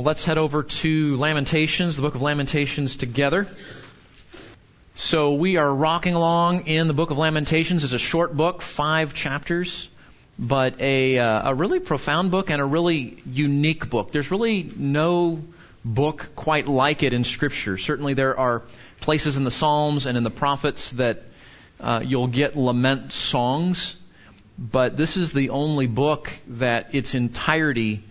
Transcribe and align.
Well, 0.00 0.06
let's 0.06 0.24
head 0.24 0.38
over 0.38 0.62
to 0.62 1.16
Lamentations, 1.18 1.96
the 1.96 2.00
book 2.00 2.14
of 2.14 2.22
Lamentations 2.22 2.96
together. 2.96 3.46
So 4.94 5.34
we 5.34 5.58
are 5.58 5.70
rocking 5.70 6.14
along 6.14 6.68
in 6.68 6.88
the 6.88 6.94
book 6.94 7.10
of 7.10 7.18
Lamentations. 7.18 7.84
It's 7.84 7.92
a 7.92 7.98
short 7.98 8.34
book, 8.34 8.62
five 8.62 9.12
chapters, 9.12 9.90
but 10.38 10.80
a, 10.80 11.18
uh, 11.18 11.50
a 11.50 11.54
really 11.54 11.80
profound 11.80 12.30
book 12.30 12.48
and 12.48 12.62
a 12.62 12.64
really 12.64 13.18
unique 13.26 13.90
book. 13.90 14.10
There's 14.10 14.30
really 14.30 14.72
no 14.74 15.44
book 15.84 16.30
quite 16.34 16.66
like 16.66 17.02
it 17.02 17.12
in 17.12 17.22
Scripture. 17.22 17.76
Certainly 17.76 18.14
there 18.14 18.40
are 18.40 18.62
places 19.00 19.36
in 19.36 19.44
the 19.44 19.50
Psalms 19.50 20.06
and 20.06 20.16
in 20.16 20.24
the 20.24 20.30
prophets 20.30 20.92
that 20.92 21.24
uh, 21.78 22.00
you'll 22.02 22.28
get 22.28 22.56
lament 22.56 23.12
songs, 23.12 23.96
but 24.58 24.96
this 24.96 25.18
is 25.18 25.34
the 25.34 25.50
only 25.50 25.86
book 25.86 26.32
that 26.46 26.94
its 26.94 27.14
entirety 27.14 28.02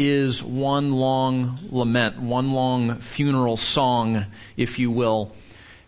is 0.00 0.42
one 0.42 0.92
long 0.92 1.58
lament, 1.68 2.18
one 2.18 2.52
long 2.52 3.00
funeral 3.00 3.58
song, 3.58 4.24
if 4.56 4.78
you 4.78 4.90
will. 4.90 5.32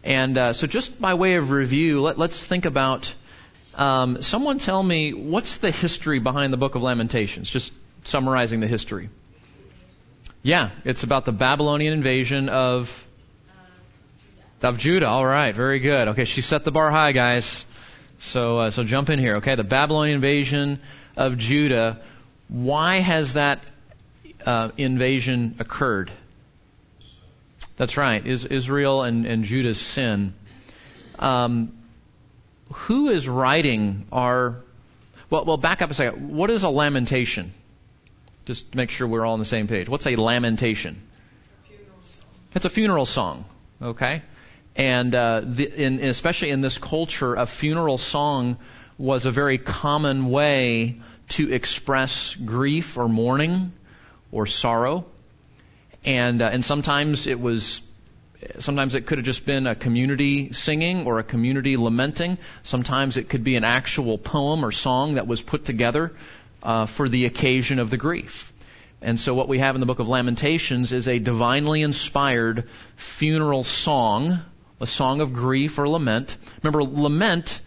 And 0.04 0.36
uh, 0.36 0.52
so, 0.52 0.66
just 0.66 1.00
by 1.00 1.14
way 1.14 1.36
of 1.36 1.50
review, 1.50 2.02
let, 2.02 2.18
us 2.18 2.44
think 2.44 2.66
about. 2.66 3.14
Um, 3.74 4.20
someone 4.20 4.58
tell 4.58 4.82
me 4.82 5.14
what's 5.14 5.56
the 5.56 5.70
history 5.70 6.18
behind 6.18 6.52
the 6.52 6.58
Book 6.58 6.74
of 6.74 6.82
Lamentations? 6.82 7.48
Just 7.48 7.72
summarizing 8.04 8.60
the 8.60 8.66
history. 8.66 9.08
Yeah, 10.42 10.70
it's 10.84 11.04
about 11.04 11.24
the 11.24 11.32
Babylonian 11.32 11.94
invasion 11.94 12.50
of 12.50 13.06
of 14.60 14.76
Judah. 14.76 15.06
All 15.06 15.24
right, 15.24 15.54
very 15.54 15.78
good. 15.78 16.08
Okay, 16.08 16.26
she 16.26 16.42
set 16.42 16.64
the 16.64 16.70
bar 16.70 16.90
high, 16.90 17.12
guys. 17.12 17.64
So 18.20 18.58
uh, 18.58 18.70
so 18.70 18.84
jump 18.84 19.08
in 19.08 19.18
here. 19.18 19.36
Okay, 19.36 19.54
the 19.54 19.64
Babylonian 19.64 20.16
invasion 20.16 20.80
of 21.16 21.38
Judah. 21.38 22.02
Why 22.48 22.98
has 22.98 23.34
that 23.34 23.60
uh, 24.46 24.70
invasion 24.76 25.56
occurred. 25.58 26.10
That's 27.76 27.96
right, 27.96 28.24
is 28.26 28.44
Israel 28.44 29.02
and, 29.02 29.26
and 29.26 29.44
Judah's 29.44 29.80
sin. 29.80 30.34
Um, 31.18 31.72
who 32.72 33.08
is 33.08 33.28
writing 33.28 34.06
our? 34.12 34.56
Well, 35.30 35.44
well, 35.44 35.56
back 35.56 35.82
up 35.82 35.90
a 35.90 35.94
second. 35.94 36.36
What 36.36 36.50
is 36.50 36.62
a 36.62 36.68
lamentation? 36.68 37.52
Just 38.44 38.72
to 38.72 38.76
make 38.76 38.90
sure 38.90 39.06
we're 39.06 39.24
all 39.24 39.34
on 39.34 39.38
the 39.38 39.44
same 39.44 39.68
page. 39.68 39.88
What's 39.88 40.06
a 40.06 40.16
lamentation? 40.16 41.00
It's 42.54 42.64
a 42.64 42.70
funeral 42.70 43.06
song. 43.06 43.44
Okay, 43.80 44.22
and 44.76 45.14
uh, 45.14 45.40
the, 45.44 45.84
in, 45.84 46.00
especially 46.00 46.50
in 46.50 46.60
this 46.60 46.78
culture, 46.78 47.34
a 47.34 47.46
funeral 47.46 47.98
song 47.98 48.58
was 48.98 49.26
a 49.26 49.30
very 49.30 49.58
common 49.58 50.30
way 50.30 51.00
to 51.30 51.52
express 51.52 52.34
grief 52.34 52.98
or 52.98 53.08
mourning 53.08 53.72
or 54.32 54.46
sorrow. 54.46 55.04
And, 56.04 56.42
uh, 56.42 56.46
and 56.46 56.64
sometimes 56.64 57.28
it 57.28 57.38
was, 57.38 57.80
sometimes 58.58 58.96
it 58.96 59.06
could 59.06 59.18
have 59.18 59.24
just 59.24 59.46
been 59.46 59.68
a 59.68 59.76
community 59.76 60.52
singing 60.52 61.06
or 61.06 61.20
a 61.20 61.22
community 61.22 61.76
lamenting. 61.76 62.38
Sometimes 62.64 63.16
it 63.16 63.28
could 63.28 63.44
be 63.44 63.54
an 63.54 63.62
actual 63.62 64.18
poem 64.18 64.64
or 64.64 64.72
song 64.72 65.14
that 65.14 65.28
was 65.28 65.40
put 65.40 65.64
together 65.64 66.12
uh, 66.62 66.86
for 66.86 67.08
the 67.08 67.26
occasion 67.26 67.78
of 67.78 67.90
the 67.90 67.96
grief. 67.96 68.52
And 69.00 69.18
so 69.18 69.34
what 69.34 69.48
we 69.48 69.58
have 69.58 69.74
in 69.74 69.80
the 69.80 69.86
book 69.86 69.98
of 69.98 70.08
Lamentations 70.08 70.92
is 70.92 71.08
a 71.08 71.18
divinely 71.18 71.82
inspired 71.82 72.68
funeral 72.96 73.64
song, 73.64 74.40
a 74.80 74.86
song 74.86 75.20
of 75.20 75.32
grief 75.32 75.78
or 75.78 75.88
lament. 75.88 76.36
Remember, 76.62 76.84
lament, 76.84 77.60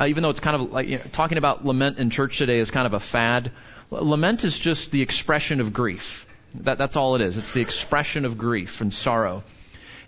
uh, 0.00 0.06
even 0.06 0.22
though 0.22 0.30
it's 0.30 0.40
kind 0.40 0.60
of 0.60 0.72
like 0.72 0.88
you 0.88 0.98
know, 0.98 1.04
talking 1.10 1.38
about 1.38 1.64
lament 1.64 1.98
in 1.98 2.10
church 2.10 2.38
today 2.38 2.58
is 2.58 2.70
kind 2.70 2.86
of 2.86 2.94
a 2.94 3.00
fad. 3.00 3.50
Lament 3.90 4.44
is 4.44 4.58
just 4.58 4.90
the 4.90 5.02
expression 5.02 5.60
of 5.60 5.72
grief. 5.72 6.26
That, 6.54 6.78
that's 6.78 6.96
all 6.96 7.14
it 7.14 7.20
is. 7.20 7.38
It's 7.38 7.52
the 7.52 7.60
expression 7.60 8.24
of 8.24 8.38
grief 8.38 8.80
and 8.80 8.92
sorrow. 8.92 9.44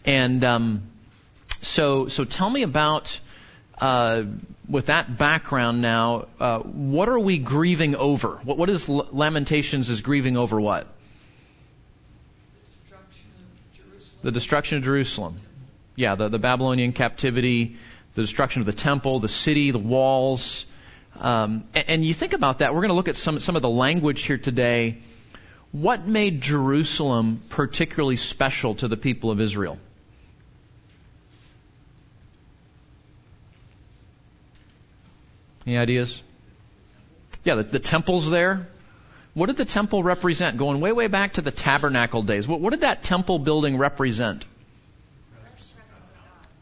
And 0.05 0.43
um, 0.45 0.83
so, 1.61 2.09
so 2.09 2.25
tell 2.25 2.49
me 2.49 2.63
about, 2.63 3.19
uh, 3.81 4.23
with 4.69 4.87
that 4.87 5.17
background 5.17 5.81
now, 5.83 6.27
uh, 6.41 6.61
what 6.61 7.09
are 7.09 7.19
we 7.19 7.39
grieving 7.39 7.95
over? 7.95 8.41
What, 8.43 8.59
what 8.59 8.71
is 8.71 8.89
Lamentations 8.89 9.91
is 9.91 10.01
grieving 10.01 10.37
over 10.37 10.61
what? 10.61 10.87
The 14.23 14.33
destruction 14.33 14.79
of 14.79 14.85
Jerusalem. 14.85 15.37
Yeah, 15.95 16.17
the, 16.17 16.29
the 16.29 16.39
Babylonian 16.39 16.93
captivity, 16.93 17.77
the 18.15 18.23
destruction 18.23 18.63
of 18.63 18.67
the 18.67 18.73
temple, 18.73 19.21
the 19.21 19.29
city, 19.29 19.71
the 19.71 19.79
walls, 19.79 20.67
um, 21.21 21.65
and, 21.75 21.91
and 21.91 22.05
you 22.05 22.15
think 22.15 22.33
about 22.33 22.59
that. 22.59 22.75
We're 22.75 22.81
going 22.81 22.91
to 22.91 22.95
look 22.95 23.09
at 23.09 23.17
some 23.17 23.41
some 23.41 23.57
of 23.57 23.63
the 23.63 23.69
language 23.69 24.23
here 24.23 24.39
today. 24.39 24.99
What 25.73 26.07
made 26.07 26.41
Jerusalem 26.41 27.43
particularly 27.51 28.17
special 28.17 28.75
to 28.77 28.89
the 28.89 28.97
people 28.97 29.31
of 29.31 29.41
Israel? 29.41 29.79
Any 35.67 35.77
ideas? 35.77 36.23
Yeah, 37.45 37.57
the, 37.57 37.63
the 37.63 37.79
temple's 37.79 38.31
there. 38.31 38.69
What 39.35 39.47
did 39.47 39.57
the 39.57 39.67
temple 39.67 40.03
represent? 40.03 40.57
Going 40.57 40.81
way, 40.81 40.93
way 40.93 41.09
back 41.09 41.35
to 41.35 41.43
the 41.43 41.51
tabernacle 41.51 42.23
days. 42.23 42.49
What, 42.49 42.61
what 42.61 42.71
did 42.71 42.81
that 42.81 43.03
temple 43.03 43.39
building 43.39 43.77
represent? 43.77 44.45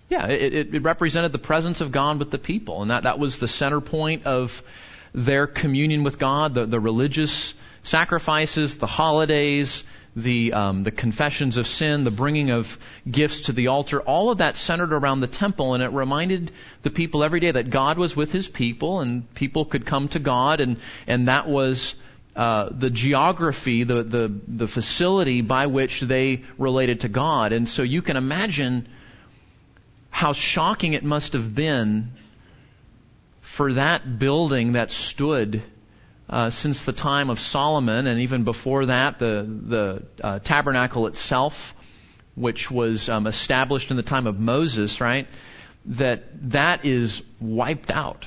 Yeah, 0.08 0.26
it, 0.28 0.74
it, 0.74 0.82
represented 0.82 1.32
the 1.32 1.38
presence 1.38 1.80
of 1.80 1.90
God 1.90 2.20
with 2.20 2.30
the 2.30 2.38
people, 2.38 2.82
and 2.82 2.92
that, 2.92 3.02
that 3.02 3.18
was 3.18 3.38
the 3.38 3.48
center 3.48 3.80
point 3.80 4.24
of 4.24 4.62
their 5.12 5.48
communion 5.48 6.04
with 6.04 6.18
God, 6.18 6.54
the, 6.54 6.64
the 6.64 6.78
religious 6.78 7.54
sacrifices, 7.82 8.76
the 8.78 8.86
holidays, 8.86 9.82
the 10.14 10.52
um, 10.54 10.82
the 10.82 10.90
confessions 10.90 11.58
of 11.58 11.66
sin, 11.66 12.04
the 12.04 12.10
bringing 12.10 12.50
of 12.50 12.78
gifts 13.10 13.42
to 13.42 13.52
the 13.52 13.66
altar, 13.66 14.00
all 14.00 14.30
of 14.30 14.38
that 14.38 14.56
centered 14.56 14.92
around 14.92 15.20
the 15.20 15.26
temple, 15.26 15.74
and 15.74 15.82
it 15.82 15.88
reminded 15.88 16.52
the 16.82 16.90
people 16.90 17.22
every 17.22 17.40
day 17.40 17.50
that 17.50 17.68
God 17.68 17.98
was 17.98 18.16
with 18.16 18.32
His 18.32 18.48
people, 18.48 19.00
and 19.00 19.32
people 19.34 19.64
could 19.66 19.84
come 19.84 20.08
to 20.08 20.18
God, 20.18 20.60
and 20.60 20.78
and 21.06 21.28
that 21.28 21.46
was 21.48 21.96
uh, 22.34 22.68
the 22.70 22.90
geography, 22.90 23.84
the 23.84 24.02
the 24.02 24.32
the 24.48 24.66
facility 24.66 25.42
by 25.42 25.66
which 25.66 26.00
they 26.00 26.44
related 26.56 27.00
to 27.00 27.08
God, 27.08 27.52
and 27.52 27.68
so 27.68 27.82
you 27.82 28.00
can 28.00 28.16
imagine 28.16 28.88
how 30.16 30.32
shocking 30.32 30.94
it 30.94 31.04
must 31.04 31.34
have 31.34 31.54
been 31.54 32.10
for 33.42 33.74
that 33.74 34.18
building 34.18 34.72
that 34.72 34.90
stood 34.90 35.62
uh, 36.30 36.48
since 36.48 36.86
the 36.86 36.92
time 36.94 37.28
of 37.28 37.38
Solomon, 37.38 38.06
and 38.06 38.20
even 38.20 38.42
before 38.42 38.86
that, 38.86 39.18
the 39.18 39.46
the 39.46 40.02
uh, 40.24 40.38
tabernacle 40.38 41.06
itself, 41.06 41.74
which 42.34 42.70
was 42.70 43.10
um, 43.10 43.26
established 43.26 43.90
in 43.90 43.98
the 43.98 44.02
time 44.02 44.26
of 44.26 44.40
Moses, 44.40 45.02
right? 45.02 45.26
That 45.84 46.50
that 46.50 46.86
is 46.86 47.22
wiped 47.38 47.90
out, 47.90 48.26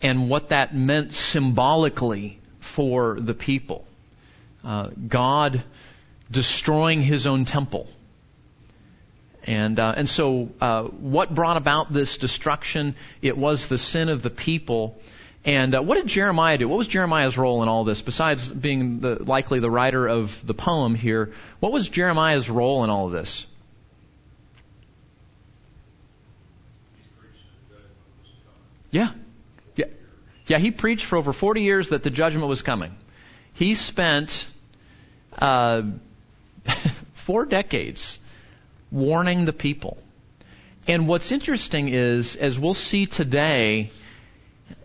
and 0.00 0.30
what 0.30 0.48
that 0.48 0.74
meant 0.74 1.12
symbolically 1.12 2.40
for 2.60 3.20
the 3.20 3.34
people, 3.34 3.84
uh, 4.64 4.88
God 5.06 5.62
destroying 6.30 7.02
His 7.02 7.26
own 7.26 7.44
temple 7.44 7.90
and, 9.44 9.78
uh, 9.78 9.94
and 9.96 10.08
so, 10.08 10.50
uh, 10.60 10.82
what 10.82 11.34
brought 11.34 11.56
about 11.56 11.92
this 11.92 12.18
destruction? 12.18 12.94
It 13.22 13.36
was 13.36 13.68
the 13.68 13.78
sin 13.78 14.08
of 14.08 14.22
the 14.22 14.30
people. 14.30 14.98
And 15.44 15.74
uh, 15.74 15.82
what 15.82 15.94
did 15.94 16.06
Jeremiah 16.06 16.58
do? 16.58 16.68
What 16.68 16.78
was 16.78 16.88
Jeremiah's 16.88 17.38
role 17.38 17.62
in 17.62 17.68
all 17.68 17.84
this? 17.84 18.02
Besides 18.02 18.50
being 18.50 19.00
the, 19.00 19.22
likely 19.22 19.60
the 19.60 19.70
writer 19.70 20.06
of 20.06 20.44
the 20.46 20.54
poem 20.54 20.94
here, 20.94 21.32
what 21.60 21.72
was 21.72 21.88
Jeremiah's 21.88 22.50
role 22.50 22.84
in 22.84 22.90
all 22.90 23.06
of 23.06 23.12
this? 23.12 23.46
Yeah. 28.90 29.10
Yeah. 29.76 29.86
Yeah, 30.46 30.58
he 30.58 30.70
preached 30.70 31.04
for 31.04 31.16
over 31.16 31.32
40 31.32 31.62
years 31.62 31.90
that 31.90 32.02
the 32.02 32.10
judgment 32.10 32.48
was 32.48 32.62
coming. 32.62 32.96
He 33.54 33.74
spent 33.74 34.46
uh, 35.38 35.82
four 37.14 37.44
decades 37.44 38.18
warning 38.90 39.44
the 39.44 39.52
people. 39.52 39.98
And 40.86 41.06
what's 41.06 41.32
interesting 41.32 41.88
is, 41.88 42.36
as 42.36 42.58
we'll 42.58 42.74
see 42.74 43.06
today, 43.06 43.90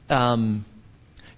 um, 0.10 0.66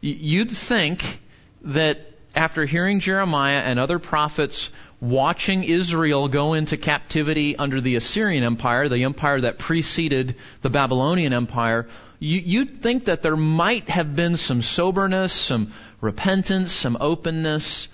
you'd 0.02 0.52
think 0.52 1.20
that 1.62 2.00
after 2.36 2.66
hearing 2.66 3.00
Jeremiah 3.00 3.60
and 3.60 3.80
other 3.80 4.00
prophets 4.00 4.72
watching 5.00 5.64
Israel 5.64 6.28
go 6.28 6.54
into 6.54 6.78
captivity 6.78 7.56
under 7.56 7.80
the 7.80 7.96
Assyrian 7.96 8.44
Empire, 8.44 8.90
the 8.90 9.04
empire 9.04 9.42
that 9.42 9.60
preceded 9.60 10.36
the 10.62 10.70
Babylonian 10.70 11.34
Empire, 11.34 11.88
you, 12.20 12.60
would 12.60 12.82
think 12.82 13.06
that 13.06 13.22
there 13.22 13.36
might 13.36 13.90
have 13.90 14.16
been 14.16 14.38
some 14.38 14.62
soberness, 14.62 15.34
some 15.34 15.74
repentance, 16.02 16.72
some 16.72 16.98
openness. 17.00 17.88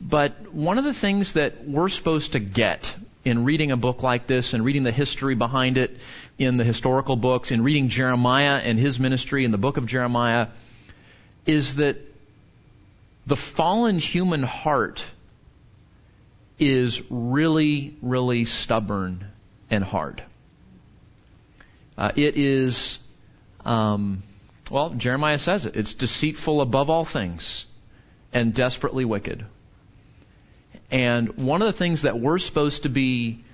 But 0.00 0.52
one 0.52 0.78
of 0.78 0.84
the 0.84 0.94
things 0.94 1.34
that 1.34 1.66
we're 1.66 1.88
supposed 1.88 2.32
to 2.32 2.38
get 2.38 2.94
in 3.24 3.44
reading 3.44 3.70
a 3.70 3.76
book 3.76 4.02
like 4.02 4.26
this 4.26 4.54
and 4.54 4.64
reading 4.64 4.82
the 4.82 4.92
history 4.92 5.34
behind 5.34 5.76
it 5.76 5.98
in 6.38 6.56
the 6.56 6.64
historical 6.64 7.16
books, 7.16 7.50
in 7.50 7.62
reading 7.62 7.88
Jeremiah 7.88 8.60
and 8.62 8.78
his 8.78 8.98
ministry 8.98 9.44
in 9.44 9.50
the 9.50 9.58
book 9.58 9.76
of 9.76 9.86
Jeremiah, 9.86 10.48
is 11.46 11.76
that 11.76 11.98
the 13.26 13.36
fallen 13.36 13.98
human 13.98 14.42
heart 14.42 15.04
is 16.58 17.02
really, 17.10 17.96
really 18.02 18.44
stubborn 18.44 19.24
and 19.70 19.84
hard. 19.84 20.22
Uh, 21.96 22.12
it 22.16 22.36
is, 22.36 22.98
um, 23.64 24.22
well, 24.70 24.90
Jeremiah 24.90 25.38
says 25.38 25.66
it. 25.66 25.76
It's 25.76 25.94
deceitful 25.94 26.60
above 26.60 26.90
all 26.90 27.04
things 27.04 27.66
and 28.32 28.54
desperately 28.54 29.04
wicked. 29.04 29.44
And 30.90 31.36
one 31.36 31.62
of 31.62 31.66
the 31.66 31.72
things 31.72 32.02
that 32.02 32.18
we're 32.18 32.38
supposed 32.38 32.82
to 32.82 32.88
be 32.88 33.44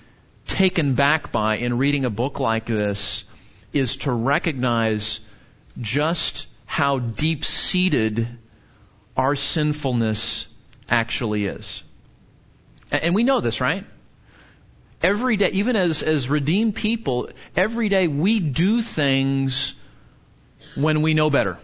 taken 0.47 0.95
back 0.95 1.33
by 1.33 1.57
in 1.57 1.77
reading 1.79 2.05
a 2.05 2.11
book 2.11 2.41
like 2.41 2.67
this 2.67 3.25
is 3.73 3.97
to 3.97 4.13
recognize 4.13 5.21
just 5.81 6.47
how 6.65 6.99
deep 6.99 7.45
seated 7.45 8.27
our 9.17 9.35
sinfulness 9.35 10.47
actually 10.89 11.47
is. 11.47 11.83
And 12.91 13.15
we 13.15 13.25
know 13.25 13.41
this, 13.41 13.61
right? 13.61 13.85
Every 15.03 15.37
day, 15.37 15.51
even 15.53 15.77
as, 15.77 16.03
as 16.03 16.31
redeemed 16.31 16.75
people, 16.75 17.31
every 17.55 17.89
day 17.89 18.09
we 18.09 18.41
do 18.41 18.81
things 18.83 19.75
when 20.75 21.03
we 21.03 21.15
know 21.15 21.29
better. 21.29 21.59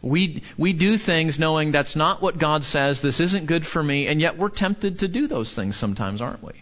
We, 0.00 0.42
we 0.56 0.72
do 0.74 0.96
things 0.96 1.38
knowing 1.38 1.72
that's 1.72 1.96
not 1.96 2.22
what 2.22 2.38
God 2.38 2.64
says, 2.64 3.02
this 3.02 3.18
isn't 3.20 3.46
good 3.46 3.66
for 3.66 3.82
me, 3.82 4.06
and 4.06 4.20
yet 4.20 4.38
we're 4.38 4.48
tempted 4.48 5.00
to 5.00 5.08
do 5.08 5.26
those 5.26 5.52
things 5.52 5.76
sometimes, 5.76 6.20
aren't 6.20 6.42
we? 6.42 6.52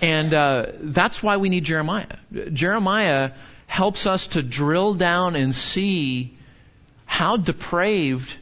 And 0.00 0.34
uh, 0.34 0.66
that's 0.80 1.22
why 1.22 1.36
we 1.36 1.48
need 1.48 1.64
Jeremiah. 1.64 2.16
Jeremiah 2.52 3.32
helps 3.66 4.06
us 4.06 4.28
to 4.28 4.42
drill 4.42 4.94
down 4.94 5.36
and 5.36 5.54
see 5.54 6.36
how 7.06 7.36
depraved 7.36 8.36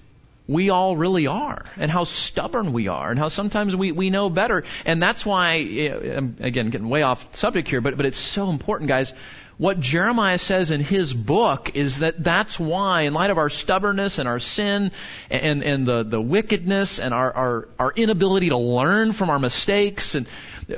we 0.46 0.70
all 0.70 0.96
really 0.96 1.26
are 1.26 1.64
and 1.76 1.90
how 1.90 2.04
stubborn 2.04 2.72
we 2.72 2.88
are 2.88 3.10
and 3.10 3.18
how 3.18 3.28
sometimes 3.28 3.76
we, 3.76 3.92
we 3.92 4.08
know 4.08 4.30
better. 4.30 4.64
And 4.86 5.02
that's 5.02 5.26
why, 5.26 5.56
I'm 5.56 6.36
again, 6.40 6.70
getting 6.70 6.88
way 6.88 7.02
off 7.02 7.36
subject 7.36 7.68
here, 7.68 7.82
but, 7.82 7.98
but 7.98 8.06
it's 8.06 8.16
so 8.16 8.48
important, 8.48 8.88
guys. 8.88 9.12
What 9.58 9.80
Jeremiah 9.80 10.38
says 10.38 10.70
in 10.70 10.80
his 10.80 11.12
book 11.12 11.74
is 11.74 11.98
that 11.98 12.22
that's 12.22 12.60
why, 12.60 13.02
in 13.02 13.12
light 13.12 13.30
of 13.30 13.38
our 13.38 13.50
stubbornness 13.50 14.18
and 14.18 14.28
our 14.28 14.38
sin 14.38 14.92
and, 15.30 15.64
and 15.64 15.84
the, 15.84 16.04
the 16.04 16.20
wickedness 16.20 17.00
and 17.00 17.12
our, 17.12 17.32
our, 17.32 17.68
our 17.76 17.92
inability 17.92 18.50
to 18.50 18.56
learn 18.56 19.10
from 19.10 19.30
our 19.30 19.40
mistakes 19.40 20.14
and 20.14 20.28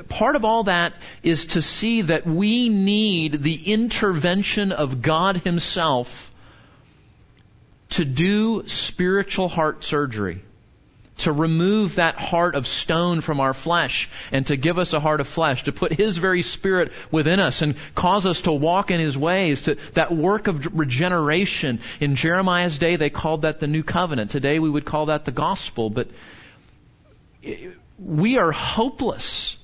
part 0.09 0.35
of 0.35 0.45
all 0.45 0.63
that 0.63 0.93
is 1.21 1.47
to 1.47 1.61
see 1.61 2.01
that 2.03 2.25
we 2.25 2.69
need 2.69 3.43
the 3.43 3.71
intervention 3.71 4.71
of 4.71 5.03
God 5.03 5.37
Himself 5.37 6.31
to 7.89 8.03
do 8.03 8.67
spiritual 8.67 9.47
heart 9.47 9.83
surgery 9.83 10.41
to 11.21 11.31
remove 11.31 11.95
that 11.95 12.15
heart 12.19 12.55
of 12.55 12.67
stone 12.67 13.21
from 13.21 13.39
our 13.39 13.53
flesh 13.53 14.09
and 14.31 14.45
to 14.47 14.55
give 14.55 14.77
us 14.77 14.93
a 14.93 14.99
heart 14.99 15.21
of 15.21 15.27
flesh, 15.27 15.63
to 15.63 15.71
put 15.71 15.93
His 15.93 16.17
very 16.17 16.41
Spirit 16.41 16.91
within 17.11 17.39
us 17.39 17.61
and 17.61 17.75
cause 17.95 18.25
us 18.25 18.41
to 18.41 18.51
walk 18.51 18.91
in 18.91 18.99
His 18.99 19.17
ways, 19.17 19.63
to 19.63 19.75
that 19.93 20.11
work 20.11 20.47
of 20.47 20.77
regeneration. 20.77 21.79
In 21.99 22.15
Jeremiah's 22.15 22.77
day, 22.77 22.95
they 22.95 23.09
called 23.09 23.43
that 23.43 23.59
the 23.59 23.67
New 23.67 23.83
Covenant. 23.83 24.31
Today, 24.31 24.59
we 24.59 24.69
would 24.69 24.85
call 24.85 25.07
that 25.07 25.25
the 25.25 25.31
Gospel, 25.31 25.89
but 25.89 26.07
we 27.97 28.37
are 28.37 28.51
hopeless 28.51 29.57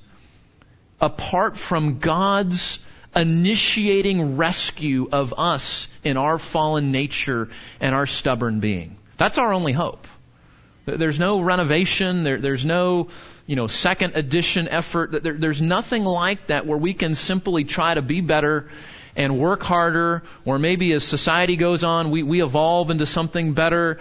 apart 1.00 1.58
from 1.58 2.00
God's 2.00 2.80
initiating 3.16 4.38
rescue 4.38 5.10
of 5.12 5.34
us 5.38 5.88
in 6.04 6.18
our 6.18 6.38
fallen 6.38 6.92
nature 6.92 7.50
and 7.80 7.96
our 7.96 8.06
stubborn 8.06 8.60
being. 8.60 8.98
That's 9.18 9.38
our 9.38 9.54
only 9.54 9.74
hope. 9.74 10.08
There's 10.88 11.20
no 11.20 11.42
renovation. 11.42 12.24
There, 12.24 12.40
there's 12.40 12.64
no, 12.64 13.10
you 13.46 13.58
know, 13.58 13.68
second 13.68 14.16
edition 14.16 14.70
effort. 14.70 15.22
There, 15.22 15.34
there's 15.34 15.62
nothing 15.62 16.06
like 16.06 16.48
that 16.48 16.66
where 16.66 16.78
we 16.78 16.94
can 16.94 17.14
simply 17.14 17.66
try 17.66 17.94
to 17.94 18.02
be 18.02 18.22
better 18.22 18.70
and 19.18 19.40
work 19.40 19.64
harder, 19.64 20.24
or 20.46 20.60
maybe 20.60 20.94
as 20.94 21.04
society 21.04 21.58
goes 21.58 21.84
on, 21.84 22.12
we, 22.12 22.22
we 22.22 22.42
evolve 22.42 22.92
into 22.92 23.08
something 23.08 23.54
better. 23.54 23.98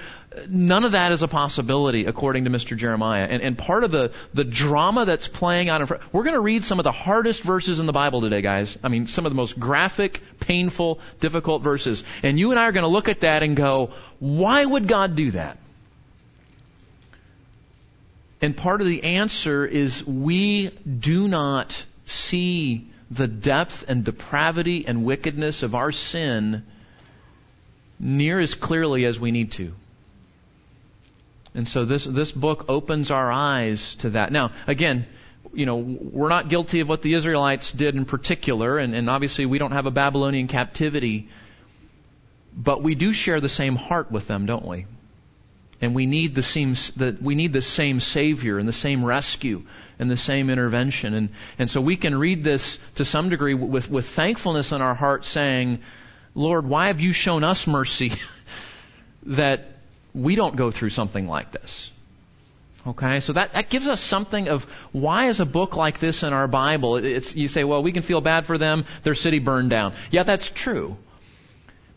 None 0.47 0.85
of 0.85 0.93
that 0.93 1.11
is 1.11 1.23
a 1.23 1.29
possibility, 1.29 2.05
according 2.05 2.45
to 2.45 2.51
Mr. 2.51 2.77
Jeremiah. 2.77 3.25
And, 3.25 3.43
and 3.43 3.57
part 3.57 3.83
of 3.83 3.91
the, 3.91 4.13
the 4.35 4.45
drama 4.45 5.07
that's 5.07 5.27
playing 5.27 5.71
out 5.71 5.81
in 5.81 5.87
front, 5.87 6.03
we're 6.13 6.23
going 6.23 6.35
to 6.35 6.41
read 6.41 6.65
some 6.65 6.79
of 6.79 6.85
the 6.85 6.93
hardest 6.93 7.43
verses 7.43 7.81
in 7.81 7.87
the 7.87 7.95
Bible 7.95 8.21
today, 8.21 8.43
guys. 8.43 8.77
I 8.85 8.89
mean, 8.89 9.07
some 9.07 9.25
of 9.25 9.33
the 9.33 9.37
most 9.37 9.59
graphic, 9.59 10.21
painful, 10.39 11.01
difficult 11.19 11.63
verses. 11.63 12.05
And 12.23 12.39
you 12.39 12.51
and 12.51 12.61
I 12.61 12.65
are 12.65 12.73
going 12.73 12.85
to 12.85 12.91
look 12.91 13.09
at 13.09 13.21
that 13.21 13.43
and 13.43 13.57
go, 13.57 13.93
why 14.21 14.63
would 14.63 14.87
God 14.87 15.17
do 15.17 15.31
that? 15.31 15.57
And 18.41 18.57
part 18.57 18.81
of 18.81 18.87
the 18.87 19.03
answer 19.05 19.65
is 19.65 20.07
we 20.07 20.69
do 20.69 21.27
not 21.27 21.85
see 22.05 22.91
the 23.11 23.27
depth 23.27 23.85
and 23.89 24.05
depravity 24.05 24.87
and 24.87 25.05
wickedness 25.05 25.63
of 25.63 25.75
our 25.75 25.93
sin 25.93 26.65
near 27.99 28.39
as 28.39 28.55
clearly 28.55 29.05
as 29.07 29.19
we 29.19 29.31
need 29.31 29.53
to. 29.53 29.73
And 31.55 31.67
so 31.67 31.87
this, 31.87 32.05
this 32.05 32.33
book 32.33 32.67
opens 32.69 33.11
our 33.11 33.33
eyes 33.33 33.95
to 33.97 34.11
that. 34.11 34.31
Now, 34.31 34.53
again, 34.67 35.07
you 35.55 35.65
know, 35.65 35.77
we're 35.77 36.29
not 36.29 36.51
guilty 36.51 36.81
of 36.81 36.89
what 36.89 37.01
the 37.01 37.15
Israelites 37.15 37.73
did 37.73 37.95
in 37.95 38.05
particular, 38.05 38.77
and, 38.77 38.95
and 38.95 39.09
obviously 39.09 39.47
we 39.47 39.57
don't 39.57 39.73
have 39.73 39.87
a 39.87 39.91
Babylonian 39.91 40.49
captivity, 40.49 41.29
but 42.55 42.83
we 42.83 42.95
do 42.95 43.15
share 43.15 43.41
the 43.41 43.49
same 43.49 43.77
heart 43.77 44.13
with 44.13 44.27
them, 44.27 44.45
don't 44.45 44.67
we? 44.67 44.85
And 45.81 45.95
we 45.95 46.07
need 46.07 46.35
the 46.35 46.43
same, 46.43 46.75
the, 46.97 47.17
we 47.21 47.35
need 47.35 47.53
the 47.53 47.63
same 47.63 48.01
Savior 48.01 48.59
and 48.59 48.67
the 48.67 48.73
same 48.73 49.05
rescue 49.05 49.63
and 49.99 50.11
the 50.11 50.17
same 50.17 50.49
intervention. 50.49 51.15
And, 51.15 51.29
and 51.59 51.69
so 51.69 51.81
we 51.81 51.97
can 51.97 52.17
read 52.17 52.43
this 52.43 52.79
to 52.95 53.05
some 53.05 53.29
degree 53.29 53.55
with, 53.55 53.91
with 53.91 54.07
thankfulness 54.07 54.73
in 54.73 54.81
our 54.81 54.95
heart 54.95 55.27
saying, 55.27 55.81
Lord, 56.35 56.67
why 56.67 56.87
have 56.87 57.01
you 57.01 57.13
shown 57.13 57.45
us 57.45 57.67
mercy 57.67 58.13
that 59.25 59.69
we 60.15 60.35
don't 60.35 60.57
go 60.57 60.71
through 60.71 60.91
something 60.91 61.29
like 61.29 61.51
this? 61.51 61.91
Okay, 62.87 63.19
so 63.19 63.33
that, 63.33 63.55
that 63.55 63.69
gives 63.69 63.89
us 63.89 64.01
something 64.01 64.49
of 64.49 64.65
why 64.93 65.29
is 65.29 65.41
a 65.41 65.47
book 65.47 65.77
like 65.77 65.99
this 65.99 66.23
in 66.23 66.33
our 66.33 66.47
Bible? 66.47 66.97
It's, 66.97 67.35
you 67.35 67.49
say, 67.49 67.65
well, 67.65 67.83
we 67.83 67.91
can 67.91 68.03
feel 68.03 68.21
bad 68.21 68.47
for 68.47 68.59
them, 68.59 68.85
their 69.03 69.17
city 69.17 69.41
burned 69.41 69.71
down. 69.71 69.93
Yeah, 70.13 70.23
that's 70.23 70.49
true. 70.49 70.97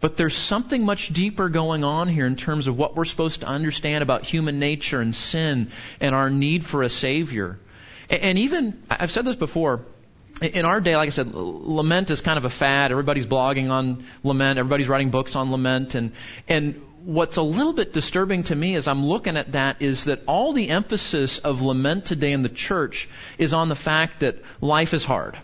But 0.02 0.16
there's 0.16 0.36
something 0.36 0.86
much 0.86 1.10
deeper 1.10 1.50
going 1.50 1.84
on 1.84 2.08
here 2.08 2.26
in 2.26 2.36
terms 2.36 2.68
of 2.68 2.78
what 2.78 2.96
we're 2.96 3.06
supposed 3.06 3.42
to 3.42 3.48
understand 3.48 4.02
about 4.02 4.24
human 4.24 4.60
nature 4.60 5.02
and 5.02 5.14
sin 5.14 5.72
and 6.00 6.16
our 6.16 6.30
need 6.30 6.66
for 6.66 6.84
a 6.84 6.90
Savior. 6.90 7.60
And 8.10 8.40
even, 8.40 8.82
I've 8.90 9.12
said 9.12 9.26
this 9.26 9.36
before, 9.36 9.82
in 10.42 10.64
our 10.64 10.80
day, 10.80 10.96
like 10.96 11.08
I 11.08 11.10
said, 11.10 11.34
lament 11.34 12.10
is 12.12 12.22
kind 12.22 12.38
of 12.38 12.46
a 12.46 12.50
fad. 12.50 12.92
Everybody's 12.92 13.28
blogging 13.28 13.70
on 13.70 14.06
lament. 14.24 14.58
Everybody's 14.58 14.88
writing 14.88 15.10
books 15.10 15.36
on 15.36 15.52
lament. 15.52 15.96
And, 15.96 16.14
and 16.48 16.82
what's 17.04 17.36
a 17.36 17.42
little 17.42 17.74
bit 17.74 17.92
disturbing 17.92 18.44
to 18.44 18.56
me 18.56 18.76
as 18.76 18.88
I'm 18.88 19.06
looking 19.06 19.36
at 19.36 19.52
that 19.52 19.82
is 19.82 20.06
that 20.06 20.22
all 20.28 20.54
the 20.54 20.70
emphasis 20.70 21.40
of 21.40 21.62
lament 21.62 22.06
today 22.06 22.32
in 22.32 22.42
the 22.42 22.50
church 22.50 23.10
is 23.38 23.54
on 23.54 23.68
the 23.68 23.76
fact 23.76 24.22
that 24.22 24.38
life 24.62 24.94
is 24.94 25.04
hard 25.04 25.38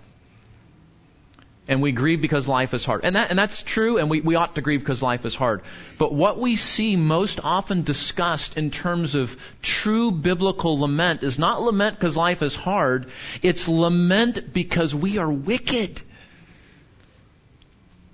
and 1.67 1.81
we 1.81 1.91
grieve 1.91 2.21
because 2.21 2.47
life 2.47 2.73
is 2.73 2.85
hard. 2.85 3.01
And 3.03 3.15
that, 3.15 3.31
and 3.31 3.39
that's 3.39 3.63
true, 3.63 3.97
and 3.97 4.09
we, 4.09 4.21
we 4.21 4.35
ought 4.35 4.55
to 4.55 4.61
grieve 4.61 4.81
because 4.81 5.01
life 5.01 5.25
is 5.25 5.33
hard. 5.33 5.61
But 5.97 6.13
what 6.13 6.39
we 6.39 6.55
see 6.57 6.95
most 6.95 7.39
often 7.43 7.81
discussed 7.81 8.57
in 8.57 8.69
terms 8.69 9.15
of 9.15 9.35
true 9.61 10.11
biblical 10.11 10.79
lament 10.79 11.23
is 11.23 11.39
not 11.39 11.61
lament 11.61 11.95
because 11.95 12.15
life 12.15 12.43
is 12.43 12.55
hard, 12.55 13.07
it's 13.41 13.67
lament 13.67 14.53
because 14.53 14.93
we 14.93 15.17
are 15.17 15.31
wicked. 15.31 16.01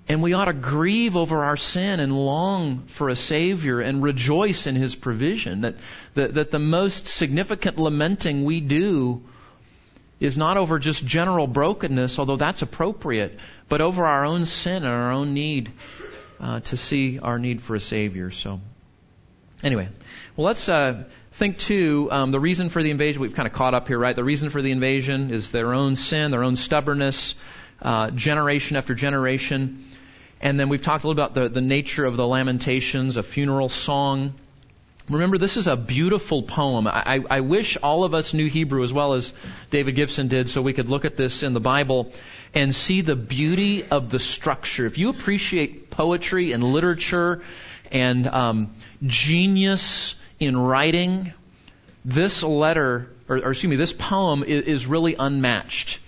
And 0.08 0.22
we 0.22 0.32
ought 0.32 0.46
to 0.46 0.52
grieve 0.52 1.16
over 1.16 1.44
our 1.44 1.56
sin 1.56 2.00
and 2.00 2.14
long 2.14 2.84
for 2.86 3.08
a 3.08 3.16
Savior 3.16 3.80
and 3.80 4.02
rejoice 4.02 4.66
in 4.66 4.74
His 4.74 4.94
provision. 4.94 5.60
That, 5.60 5.76
that, 6.14 6.34
that 6.34 6.50
the 6.50 6.58
most 6.58 7.06
significant 7.06 7.78
lamenting 7.78 8.44
we 8.44 8.60
do 8.60 9.22
is 10.22 10.38
not 10.38 10.56
over 10.56 10.78
just 10.78 11.04
general 11.04 11.48
brokenness, 11.48 12.18
although 12.20 12.36
that's 12.36 12.62
appropriate, 12.62 13.36
but 13.68 13.80
over 13.80 14.06
our 14.06 14.24
own 14.24 14.46
sin 14.46 14.76
and 14.76 14.86
our 14.86 15.10
own 15.10 15.34
need 15.34 15.72
uh, 16.38 16.60
to 16.60 16.76
see 16.76 17.18
our 17.18 17.40
need 17.40 17.60
for 17.60 17.74
a 17.74 17.80
Savior. 17.80 18.30
So, 18.30 18.60
anyway, 19.64 19.88
well, 20.36 20.46
let's 20.46 20.68
uh, 20.68 21.04
think 21.32 21.58
too. 21.58 22.08
Um, 22.12 22.30
the 22.30 22.38
reason 22.38 22.68
for 22.68 22.84
the 22.84 22.90
invasion, 22.90 23.20
we've 23.20 23.34
kind 23.34 23.48
of 23.48 23.52
caught 23.52 23.74
up 23.74 23.88
here, 23.88 23.98
right? 23.98 24.14
The 24.14 24.22
reason 24.22 24.50
for 24.50 24.62
the 24.62 24.70
invasion 24.70 25.32
is 25.32 25.50
their 25.50 25.74
own 25.74 25.96
sin, 25.96 26.30
their 26.30 26.44
own 26.44 26.54
stubbornness, 26.54 27.34
uh, 27.80 28.10
generation 28.12 28.76
after 28.76 28.94
generation. 28.94 29.84
And 30.40 30.58
then 30.58 30.68
we've 30.68 30.82
talked 30.82 31.02
a 31.02 31.08
little 31.08 31.20
about 31.20 31.34
the, 31.34 31.48
the 31.48 31.60
nature 31.60 32.04
of 32.04 32.16
the 32.16 32.26
Lamentations, 32.28 33.16
a 33.16 33.24
funeral 33.24 33.68
song. 33.68 34.34
Remember, 35.08 35.36
this 35.36 35.56
is 35.56 35.66
a 35.66 35.76
beautiful 35.76 36.42
poem. 36.42 36.86
I, 36.86 37.24
I, 37.28 37.40
wish 37.40 37.76
all 37.76 38.04
of 38.04 38.14
us 38.14 38.32
knew 38.34 38.48
Hebrew 38.48 38.84
as 38.84 38.92
well 38.92 39.14
as 39.14 39.32
David 39.70 39.96
Gibson 39.96 40.28
did 40.28 40.48
so 40.48 40.62
we 40.62 40.72
could 40.72 40.88
look 40.88 41.04
at 41.04 41.16
this 41.16 41.42
in 41.42 41.54
the 41.54 41.60
Bible 41.60 42.12
and 42.54 42.72
see 42.72 43.00
the 43.00 43.16
beauty 43.16 43.84
of 43.84 44.10
the 44.10 44.20
structure. 44.20 44.86
If 44.86 44.98
you 44.98 45.08
appreciate 45.08 45.90
poetry 45.90 46.52
and 46.52 46.62
literature 46.62 47.42
and 47.90 48.28
um, 48.28 48.72
genius 49.04 50.14
in 50.38 50.56
writing, 50.56 51.32
this 52.04 52.44
letter, 52.44 53.10
or, 53.28 53.38
or 53.38 53.50
excuse 53.50 53.70
me, 53.70 53.76
this 53.76 53.92
poem 53.92 54.44
is, 54.44 54.66
is 54.66 54.86
really 54.86 55.16
unmatched. 55.18 55.98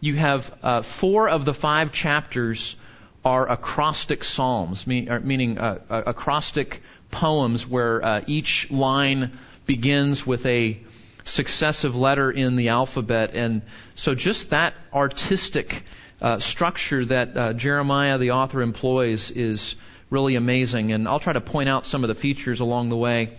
You 0.00 0.16
have 0.16 0.58
uh, 0.62 0.82
four 0.82 1.28
of 1.28 1.44
the 1.44 1.54
five 1.54 1.92
chapters 1.92 2.76
are 3.24 3.50
acrostic 3.50 4.22
psalms, 4.22 4.86
mean, 4.86 5.08
meaning 5.24 5.58
uh, 5.58 5.78
acrostic 5.88 6.82
poems 7.14 7.66
where 7.66 8.04
uh, 8.04 8.20
each 8.26 8.70
line 8.70 9.38
begins 9.66 10.26
with 10.26 10.44
a 10.46 10.78
successive 11.24 11.96
letter 11.96 12.30
in 12.30 12.56
the 12.56 12.68
alphabet. 12.68 13.34
And 13.34 13.62
so 13.94 14.14
just 14.14 14.50
that 14.50 14.74
artistic 14.92 15.82
uh, 16.20 16.38
structure 16.38 17.04
that 17.04 17.36
uh, 17.36 17.52
Jeremiah, 17.52 18.18
the 18.18 18.32
author, 18.32 18.62
employs 18.62 19.30
is 19.30 19.76
really 20.10 20.34
amazing. 20.34 20.92
And 20.92 21.08
I'll 21.08 21.20
try 21.20 21.32
to 21.32 21.40
point 21.40 21.68
out 21.68 21.86
some 21.86 22.04
of 22.04 22.08
the 22.08 22.14
features 22.14 22.60
along 22.60 22.88
the 22.88 22.96
way 22.96 23.30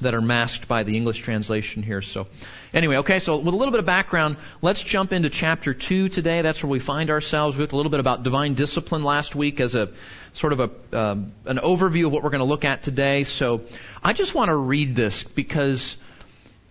that 0.00 0.14
are 0.14 0.20
masked 0.20 0.68
by 0.68 0.82
the 0.82 0.96
English 0.96 1.18
translation 1.18 1.82
here. 1.82 2.02
So, 2.02 2.26
anyway, 2.74 2.96
okay, 2.98 3.18
so 3.18 3.38
with 3.38 3.54
a 3.54 3.56
little 3.56 3.72
bit 3.72 3.80
of 3.80 3.86
background, 3.86 4.36
let's 4.62 4.82
jump 4.82 5.12
into 5.12 5.30
chapter 5.30 5.74
2 5.74 6.08
today. 6.08 6.42
That's 6.42 6.62
where 6.62 6.70
we 6.70 6.78
find 6.78 7.10
ourselves. 7.10 7.56
We 7.56 7.62
looked 7.62 7.72
a 7.72 7.76
little 7.76 7.90
bit 7.90 8.00
about 8.00 8.22
divine 8.22 8.54
discipline 8.54 9.04
last 9.04 9.34
week 9.34 9.60
as 9.60 9.74
a 9.74 9.90
sort 10.32 10.52
of 10.52 10.60
a, 10.60 10.98
um, 10.98 11.32
an 11.44 11.58
overview 11.58 12.06
of 12.06 12.12
what 12.12 12.22
we're 12.22 12.30
going 12.30 12.40
to 12.40 12.44
look 12.44 12.64
at 12.64 12.82
today. 12.82 13.24
So, 13.24 13.62
I 14.02 14.12
just 14.12 14.34
want 14.34 14.48
to 14.48 14.56
read 14.56 14.96
this 14.96 15.22
because 15.22 15.96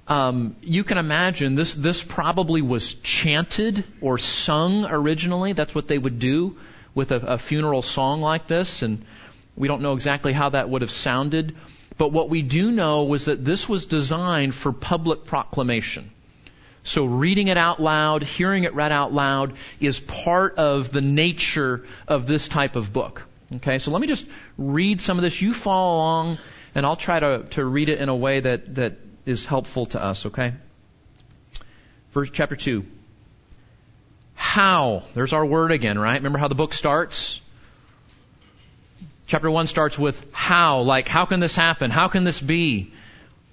um, 0.10 0.56
you 0.62 0.84
can 0.84 0.98
imagine 0.98 1.54
this, 1.54 1.76
this 1.76 2.04
probably 2.04 2.64
was 2.64 2.96
chanted 2.96 3.84
or 4.02 4.18
sung 4.18 4.86
originally. 4.86 5.54
That's 5.54 5.76
what 5.76 5.88
they 5.88 6.00
would 6.00 6.18
do 6.18 6.58
with 6.96 7.12
a, 7.12 7.34
a 7.34 7.38
funeral 7.38 7.84
song 7.84 8.20
like 8.22 8.48
this. 8.48 8.82
And 8.82 9.06
we 9.56 9.68
don't 9.68 9.82
know 9.82 9.94
exactly 9.94 10.34
how 10.34 10.50
that 10.50 10.68
would 10.68 10.82
have 10.82 10.90
sounded. 10.90 11.56
But 12.00 12.14
what 12.14 12.30
we 12.30 12.42
do 12.42 12.72
know 12.72 13.04
was 13.04 13.26
that 13.26 13.44
this 13.44 13.68
was 13.68 13.86
designed 13.86 14.56
for 14.56 14.72
public 14.72 15.26
proclamation. 15.26 16.10
So 16.86 17.04
reading 17.04 17.50
it 17.50 17.58
out 17.58 17.82
loud, 17.82 18.24
hearing 18.24 18.64
it 18.64 18.74
read 18.74 18.94
out 18.94 19.12
loud 19.14 19.54
is 19.82 20.00
part 20.00 20.56
of 20.56 20.94
the 20.94 21.02
nature 21.02 21.84
of 22.08 22.26
this 22.26 22.48
type 22.48 22.78
of 22.78 22.94
book. 22.94 23.28
Okay, 23.58 23.80
so 23.80 23.92
let 23.92 24.00
me 24.00 24.08
just 24.08 24.26
read 24.58 25.02
some 25.02 25.18
of 25.18 25.24
this. 25.24 25.42
You 25.42 25.54
follow 25.54 25.98
along, 25.98 26.38
and 26.74 26.86
I'll 26.86 26.96
try 26.96 27.20
to, 27.20 27.44
to 27.52 27.66
read 27.66 27.90
it 27.90 28.00
in 28.00 28.08
a 28.08 28.16
way 28.16 28.40
that, 28.40 28.76
that 28.76 28.94
is 29.26 29.46
helpful 29.46 29.88
to 29.88 30.02
us, 30.02 30.26
okay? 30.28 30.54
Verse 32.14 32.30
chapter 32.32 32.56
2. 32.56 32.86
How? 34.36 35.04
There's 35.16 35.34
our 35.34 35.46
word 35.46 35.74
again, 35.74 36.00
right? 36.00 36.16
Remember 36.16 36.40
how 36.40 36.48
the 36.48 36.56
book 36.56 36.74
starts? 36.74 37.42
Chapter 39.30 39.52
1 39.52 39.68
starts 39.68 39.96
with 40.00 40.26
how, 40.32 40.82
like, 40.82 41.08
how 41.08 41.26
can 41.26 41.40
this 41.40 41.56
happen? 41.56 41.92
How 41.92 42.08
can 42.08 42.24
this 42.24 42.42
be? 42.42 42.92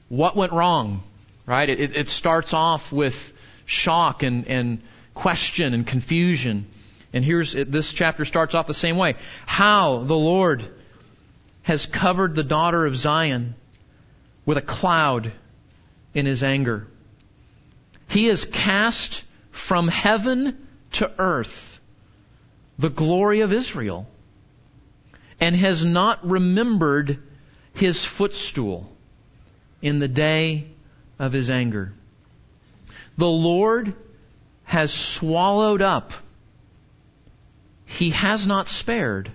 What 0.09 0.35
went 0.35 0.53
wrong? 0.53 1.03
Right? 1.45 1.69
It, 1.69 1.95
it 1.95 2.09
starts 2.09 2.55
off 2.55 2.91
with 2.91 3.35
shock 3.67 4.23
and, 4.23 4.49
and 4.49 4.81
question 5.13 5.75
and 5.75 5.87
confusion. 5.87 6.65
And 7.13 7.23
here's, 7.23 7.53
this 7.53 7.93
chapter 7.93 8.25
starts 8.25 8.55
off 8.55 8.67
the 8.67 8.73
same 8.73 8.97
way. 8.97 9.17
How 9.45 9.99
the 9.99 10.17
Lord 10.17 10.65
has 11.65 11.85
covered 11.85 12.35
the 12.35 12.43
daughter 12.43 12.87
of 12.87 12.97
Zion 12.97 13.55
with 14.47 14.57
a 14.57 14.63
cloud 14.63 15.31
in 16.15 16.25
his 16.25 16.43
anger. 16.43 16.87
He 18.09 18.29
has 18.29 18.47
cast 18.47 19.25
from 19.51 19.89
heaven 19.89 20.57
to 20.93 21.13
earth 21.19 21.83
the 22.79 22.89
glory 22.89 23.41
of 23.41 23.53
Israel 23.53 24.09
and 25.41 25.55
has 25.57 25.85
not 25.85 26.27
remembered 26.29 27.19
his 27.75 28.05
footstool 28.05 28.91
in 29.83 29.99
the 29.99 30.09
day 30.09 30.67
of 31.19 31.33
his 31.33 31.51
anger. 31.51 31.93
The 33.19 33.29
Lord 33.29 33.95
has 34.65 34.93
swallowed 34.93 35.83
up. 35.83 36.13
He 37.85 38.11
has 38.11 38.47
not 38.47 38.69
spared 38.69 39.31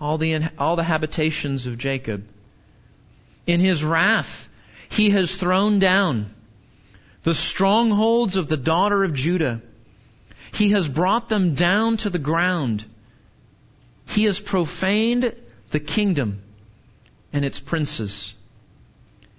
all 0.00 0.18
the, 0.18 0.48
all 0.58 0.76
the 0.76 0.82
habitations 0.82 1.66
of 1.66 1.78
Jacob. 1.78 2.26
In 3.46 3.60
his 3.60 3.82
wrath, 3.82 4.48
he 4.90 5.10
has 5.10 5.34
thrown 5.34 5.78
down 5.78 6.34
the 7.22 7.34
strongholds 7.34 8.36
of 8.36 8.48
the 8.48 8.56
daughter 8.56 9.02
of 9.02 9.14
Judah. 9.14 9.60
He 10.52 10.70
has 10.70 10.88
brought 10.88 11.28
them 11.28 11.54
down 11.54 11.96
to 11.98 12.10
the 12.10 12.18
ground. 12.18 12.84
He 14.08 14.24
has 14.24 14.40
profaned 14.40 15.34
the 15.70 15.80
kingdom 15.80 16.42
and 17.32 17.44
its 17.44 17.60
princes. 17.60 18.34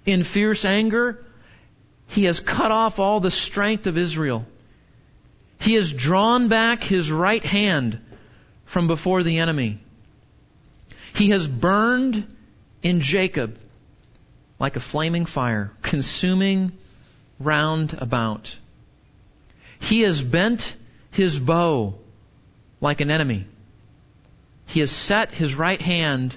In 0.06 0.22
fierce 0.22 0.64
anger, 0.64 1.24
he 2.08 2.24
has 2.24 2.40
cut 2.40 2.70
off 2.70 2.98
all 2.98 3.20
the 3.20 3.30
strength 3.30 3.86
of 3.86 3.98
Israel. 3.98 4.46
He 5.60 5.74
has 5.74 5.92
drawn 5.92 6.48
back 6.48 6.82
his 6.82 7.10
right 7.10 7.44
hand 7.44 8.00
from 8.64 8.86
before 8.86 9.22
the 9.22 9.38
enemy. 9.38 9.78
He 11.14 11.30
has 11.30 11.46
burned 11.46 12.36
in 12.82 13.00
Jacob 13.00 13.58
like 14.58 14.76
a 14.76 14.80
flaming 14.80 15.26
fire, 15.26 15.72
consuming 15.82 16.72
round 17.38 17.94
about. 17.98 18.56
He 19.80 20.02
has 20.02 20.22
bent 20.22 20.74
his 21.10 21.38
bow 21.38 21.94
like 22.80 23.00
an 23.00 23.10
enemy. 23.10 23.46
He 24.70 24.80
has 24.80 24.90
set 24.90 25.32
his 25.32 25.54
right 25.54 25.80
hand 25.80 26.36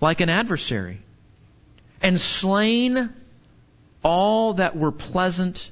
like 0.00 0.20
an 0.20 0.28
adversary 0.28 1.00
and 2.02 2.20
slain 2.20 3.12
all 4.02 4.54
that 4.54 4.76
were 4.76 4.92
pleasant 4.92 5.70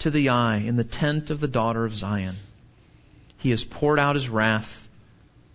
to 0.00 0.10
the 0.10 0.30
eye 0.30 0.58
in 0.58 0.76
the 0.76 0.84
tent 0.84 1.30
of 1.30 1.40
the 1.40 1.48
daughter 1.48 1.84
of 1.84 1.94
Zion. 1.94 2.36
He 3.38 3.50
has 3.50 3.64
poured 3.64 3.98
out 3.98 4.16
his 4.16 4.28
wrath 4.28 4.88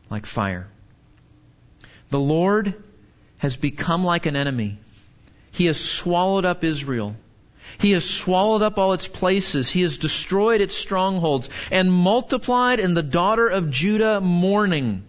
like 0.09 0.25
fire. 0.25 0.67
The 2.09 2.19
Lord 2.19 2.73
has 3.39 3.55
become 3.55 4.05
like 4.05 4.25
an 4.25 4.35
enemy 4.35 4.79
he 5.57 5.65
has 5.65 5.83
swallowed 5.83 6.45
up 6.45 6.63
Israel. 6.63 7.15
He 7.79 7.91
has 7.93 8.07
swallowed 8.07 8.61
up 8.61 8.77
all 8.77 8.93
its 8.93 9.07
places. 9.07 9.71
He 9.71 9.81
has 9.81 9.97
destroyed 9.97 10.61
its 10.61 10.75
strongholds 10.75 11.49
and 11.71 11.91
multiplied 11.91 12.79
in 12.79 12.93
the 12.93 13.01
daughter 13.01 13.47
of 13.47 13.71
Judah 13.71 14.21
mourning 14.21 15.03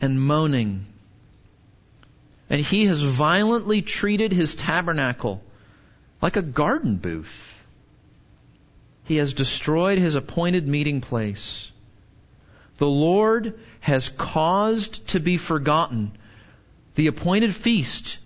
and 0.00 0.20
moaning. 0.20 0.86
And 2.48 2.60
he 2.60 2.86
has 2.86 3.02
violently 3.02 3.82
treated 3.82 4.32
his 4.32 4.54
tabernacle 4.54 5.42
like 6.20 6.36
a 6.36 6.42
garden 6.42 6.96
booth. 6.96 7.64
He 9.04 9.16
has 9.16 9.32
destroyed 9.32 9.98
his 9.98 10.14
appointed 10.14 10.66
meeting 10.66 11.00
place. 11.00 11.70
The 12.78 12.88
Lord 12.88 13.58
has 13.80 14.08
caused 14.08 15.08
to 15.08 15.20
be 15.20 15.36
forgotten 15.36 16.12
the 16.94 17.06
appointed 17.08 17.54
feast 17.54 18.18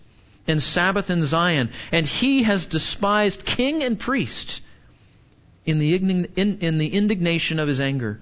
and 0.47 0.63
Sabbath 0.63 1.11
in 1.11 1.25
Zion, 1.27 1.71
and 1.91 2.07
he 2.07 2.43
has 2.43 2.67
despised 2.67 3.45
king 3.45 3.83
and 3.83 3.99
priest 3.99 4.61
in 5.65 5.79
the, 5.79 5.95
in, 5.95 6.25
in 6.37 6.79
the 6.79 6.89
indignation 6.89 7.59
of 7.59 7.69
his 7.69 7.81
anger. 7.81 8.21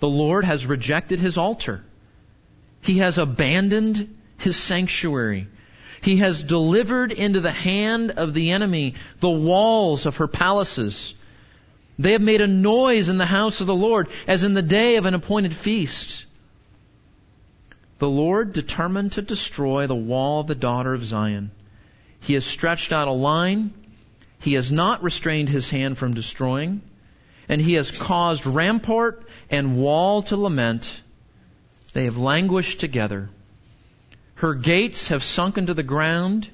The 0.00 0.08
Lord 0.08 0.44
has 0.44 0.66
rejected 0.66 1.20
his 1.20 1.38
altar. 1.38 1.84
He 2.82 2.98
has 2.98 3.18
abandoned 3.18 4.18
his 4.38 4.56
sanctuary. 4.56 5.48
He 6.02 6.16
has 6.16 6.42
delivered 6.42 7.12
into 7.12 7.40
the 7.40 7.50
hand 7.50 8.10
of 8.10 8.34
the 8.34 8.50
enemy 8.50 8.94
the 9.20 9.30
walls 9.30 10.04
of 10.04 10.16
her 10.16 10.28
palaces. 10.28 11.14
They 11.98 12.12
have 12.12 12.22
made 12.22 12.40
a 12.40 12.46
noise 12.46 13.08
in 13.08 13.18
the 13.18 13.26
house 13.26 13.60
of 13.60 13.66
the 13.66 13.74
Lord 13.74 14.08
as 14.26 14.44
in 14.44 14.54
the 14.54 14.62
day 14.62 14.96
of 14.96 15.06
an 15.06 15.14
appointed 15.14 15.54
feast 15.54 16.26
the 18.02 18.10
Lord 18.10 18.52
determined 18.52 19.12
to 19.12 19.22
destroy 19.22 19.86
the 19.86 19.94
wall 19.94 20.40
of 20.40 20.48
the 20.48 20.56
daughter 20.56 20.92
of 20.92 21.04
Zion. 21.04 21.52
He 22.18 22.34
has 22.34 22.44
stretched 22.44 22.92
out 22.92 23.06
a 23.06 23.12
line. 23.12 23.72
He 24.40 24.54
has 24.54 24.72
not 24.72 25.04
restrained 25.04 25.48
his 25.48 25.70
hand 25.70 25.96
from 25.96 26.12
destroying. 26.12 26.80
And 27.48 27.60
he 27.60 27.74
has 27.74 27.92
caused 27.92 28.44
rampart 28.44 29.28
and 29.50 29.76
wall 29.76 30.22
to 30.22 30.36
lament. 30.36 31.00
They 31.92 32.04
have 32.04 32.16
languished 32.16 32.80
together. 32.80 33.28
Her 34.34 34.54
gates 34.54 35.08
have 35.08 35.22
sunk 35.22 35.58
into 35.58 35.74
the 35.74 35.82
ground. 35.82 36.48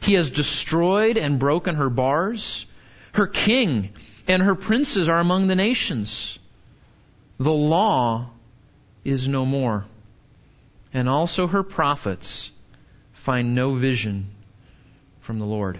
He 0.00 0.14
has 0.14 0.30
destroyed 0.30 1.16
and 1.16 1.38
broken 1.38 1.76
her 1.76 1.90
bars. 1.90 2.66
Her 3.12 3.26
king 3.26 3.90
and 4.28 4.42
her 4.42 4.54
princes 4.54 5.08
are 5.08 5.18
among 5.18 5.46
the 5.46 5.54
nations. 5.54 6.38
The 7.38 7.52
law 7.52 8.30
is 9.04 9.26
no 9.26 9.46
more 9.46 9.84
and 10.92 11.08
also 11.08 11.46
her 11.46 11.62
prophets 11.62 12.50
find 13.12 13.54
no 13.54 13.72
vision 13.72 14.30
from 15.20 15.38
the 15.38 15.44
Lord. 15.44 15.78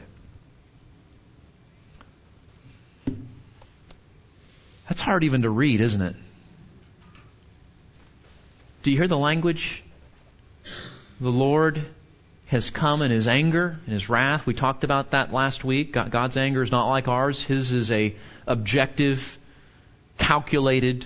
That's 4.88 5.02
hard 5.02 5.24
even 5.24 5.42
to 5.42 5.50
read, 5.50 5.80
isn't 5.80 6.02
it? 6.02 6.16
Do 8.82 8.90
you 8.90 8.96
hear 8.96 9.08
the 9.08 9.18
language? 9.18 9.84
The 11.20 11.30
Lord 11.30 11.84
has 12.46 12.70
come 12.70 13.02
in 13.02 13.10
his 13.10 13.28
anger 13.28 13.78
and 13.84 13.92
his 13.92 14.08
wrath. 14.08 14.46
We 14.46 14.54
talked 14.54 14.84
about 14.84 15.10
that 15.10 15.32
last 15.32 15.64
week. 15.64 15.92
God's 15.92 16.38
anger 16.38 16.62
is 16.62 16.72
not 16.72 16.88
like 16.88 17.06
ours. 17.06 17.44
His 17.44 17.72
is 17.72 17.90
a 17.90 18.16
objective, 18.46 19.38
calculated, 20.16 21.04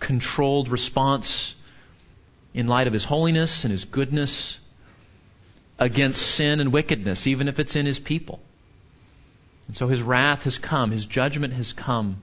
controlled 0.00 0.68
response 0.68 1.54
in 2.52 2.66
light 2.66 2.88
of 2.88 2.92
his 2.92 3.04
holiness 3.04 3.64
and 3.64 3.70
his 3.70 3.84
goodness 3.84 4.58
against 5.78 6.20
sin 6.20 6.60
and 6.60 6.72
wickedness, 6.72 7.26
even 7.26 7.46
if 7.48 7.60
it's 7.60 7.76
in 7.76 7.86
his 7.86 7.98
people. 7.98 8.40
And 9.68 9.76
so 9.76 9.86
his 9.86 10.02
wrath 10.02 10.44
has 10.44 10.58
come, 10.58 10.90
his 10.90 11.06
judgment 11.06 11.54
has 11.54 11.72
come. 11.72 12.16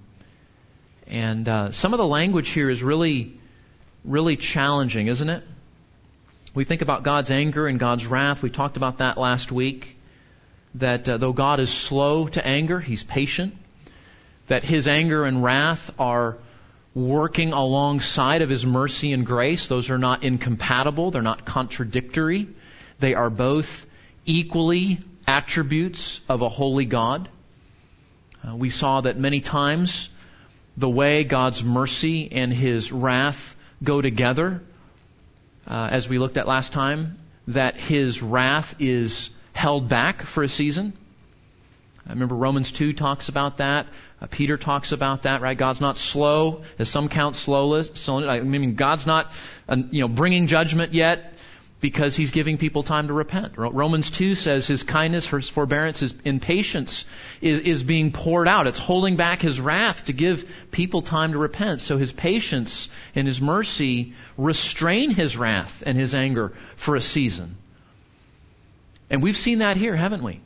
And 1.08 1.48
uh, 1.48 1.72
some 1.72 1.94
of 1.94 1.98
the 1.98 2.08
language 2.08 2.50
here 2.50 2.70
is 2.70 2.84
really, 2.84 3.40
really 4.04 4.38
challenging, 4.38 5.08
isn't 5.08 5.30
it? 5.30 5.44
We 6.54 6.64
think 6.66 6.82
about 6.82 7.04
God's 7.04 7.32
anger 7.32 7.68
and 7.68 7.80
God's 7.80 8.08
wrath. 8.08 8.42
We 8.42 8.50
talked 8.50 8.78
about 8.78 8.98
that 8.98 9.18
last 9.18 9.52
week. 9.52 9.98
That 10.76 11.08
uh, 11.08 11.18
though 11.18 11.34
God 11.34 11.60
is 11.60 11.70
slow 11.70 12.28
to 12.28 12.46
anger, 12.46 12.80
He's 12.80 13.04
patient. 13.04 13.56
That 14.48 14.64
His 14.64 14.88
anger 14.88 15.26
and 15.26 15.44
wrath 15.44 15.92
are 15.98 16.38
working 16.94 17.54
alongside 17.54 18.42
of 18.42 18.50
His 18.50 18.66
mercy 18.66 19.14
and 19.14 19.26
grace. 19.26 19.68
Those 19.68 19.90
are 19.90 19.98
not 19.98 20.24
incompatible. 20.24 21.12
They're 21.12 21.22
not 21.22 21.46
contradictory. 21.46 22.48
They 23.00 23.16
are 23.16 23.30
both 23.30 23.86
equally 24.26 25.00
attributes 25.28 26.20
of 26.28 26.42
a 26.42 26.50
holy 26.50 26.86
God. 26.86 27.30
Uh, 28.46 28.56
we 28.56 28.70
saw 28.70 29.02
that 29.02 29.18
many 29.18 29.40
times 29.40 30.10
the 30.76 30.90
way 30.90 31.24
God's 31.24 31.64
mercy 31.64 32.32
and 32.32 32.52
His 32.52 32.92
wrath 32.92 33.56
go 33.84 34.02
together 34.02 34.62
uh, 35.68 35.90
as 35.92 36.08
we 36.08 36.20
looked 36.20 36.38
at 36.38 36.48
last 36.48 36.74
time, 36.74 37.18
that 37.48 37.80
his 37.80 38.22
wrath 38.22 38.76
is 38.80 39.30
held 39.54 39.90
back 39.90 40.22
for 40.22 40.44
a 40.44 40.50
season. 40.50 40.94
I 42.08 42.14
remember 42.14 42.36
Romans 42.36 42.72
2 42.72 42.94
talks 42.94 43.30
about 43.30 43.58
that. 43.58 43.88
Uh, 44.20 44.28
Peter 44.28 44.58
talks 44.58 44.92
about 44.92 45.24
that, 45.24 45.42
right? 45.42 45.58
God's 45.58 45.82
not 45.82 45.98
slow, 45.98 46.64
as 46.80 46.90
some 46.90 47.10
count 47.10 47.36
slowness. 47.36 48.10
I 48.10 48.40
mean, 48.40 48.76
God's 48.76 49.06
not, 49.06 49.32
uh, 49.70 49.78
you 49.92 50.02
know, 50.02 50.08
bringing 50.08 50.48
judgment 50.48 50.94
yet 50.94 51.34
because 51.82 52.16
he's 52.16 52.30
giving 52.30 52.60
people 52.60 52.84
time 52.84 53.08
to 53.08 53.14
repent. 53.14 53.54
Romans 53.58 54.12
2 54.12 54.36
says 54.36 54.68
his 54.68 54.84
kindness, 54.84 55.26
his 55.26 55.50
forbearance, 55.50 56.00
his 56.00 56.14
impatience 56.24 57.06
is, 57.42 57.60
is 57.62 57.84
being 57.84 58.12
poured 58.12 58.48
out. 58.48 58.68
It's 58.68 58.80
holding 58.80 59.16
back 59.16 59.42
his 59.42 59.60
wrath 59.60 60.06
to 60.06 60.14
give 60.14 60.48
people 60.70 61.02
time 61.02 61.34
to 61.34 61.40
repent. 61.40 61.82
So 61.82 61.98
his 61.98 62.14
patience 62.14 62.88
and 63.16 63.28
his 63.28 63.42
mercy 63.42 64.14
restrain 64.38 65.10
his 65.10 65.36
wrath 65.36 65.84
and 65.86 65.98
his 65.98 66.14
anger 66.14 66.54
for 66.76 66.96
a 66.96 67.02
season. 67.02 67.58
And 69.10 69.24
we've 69.24 69.36
seen 69.36 69.58
that 69.58 69.76
here, 69.76 69.96
haven't 69.96 70.24
we? 70.24 70.40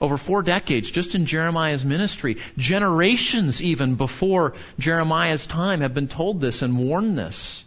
Over 0.00 0.16
four 0.16 0.42
decades, 0.42 0.92
just 0.92 1.16
in 1.16 1.26
Jeremiah's 1.26 1.84
ministry. 1.84 2.36
Generations 2.56 3.60
even 3.60 3.96
before 3.96 4.54
Jeremiah's 4.78 5.44
time 5.44 5.80
have 5.80 5.92
been 5.92 6.06
told 6.06 6.40
this 6.40 6.62
and 6.62 6.78
warned 6.78 7.18
this. 7.18 7.64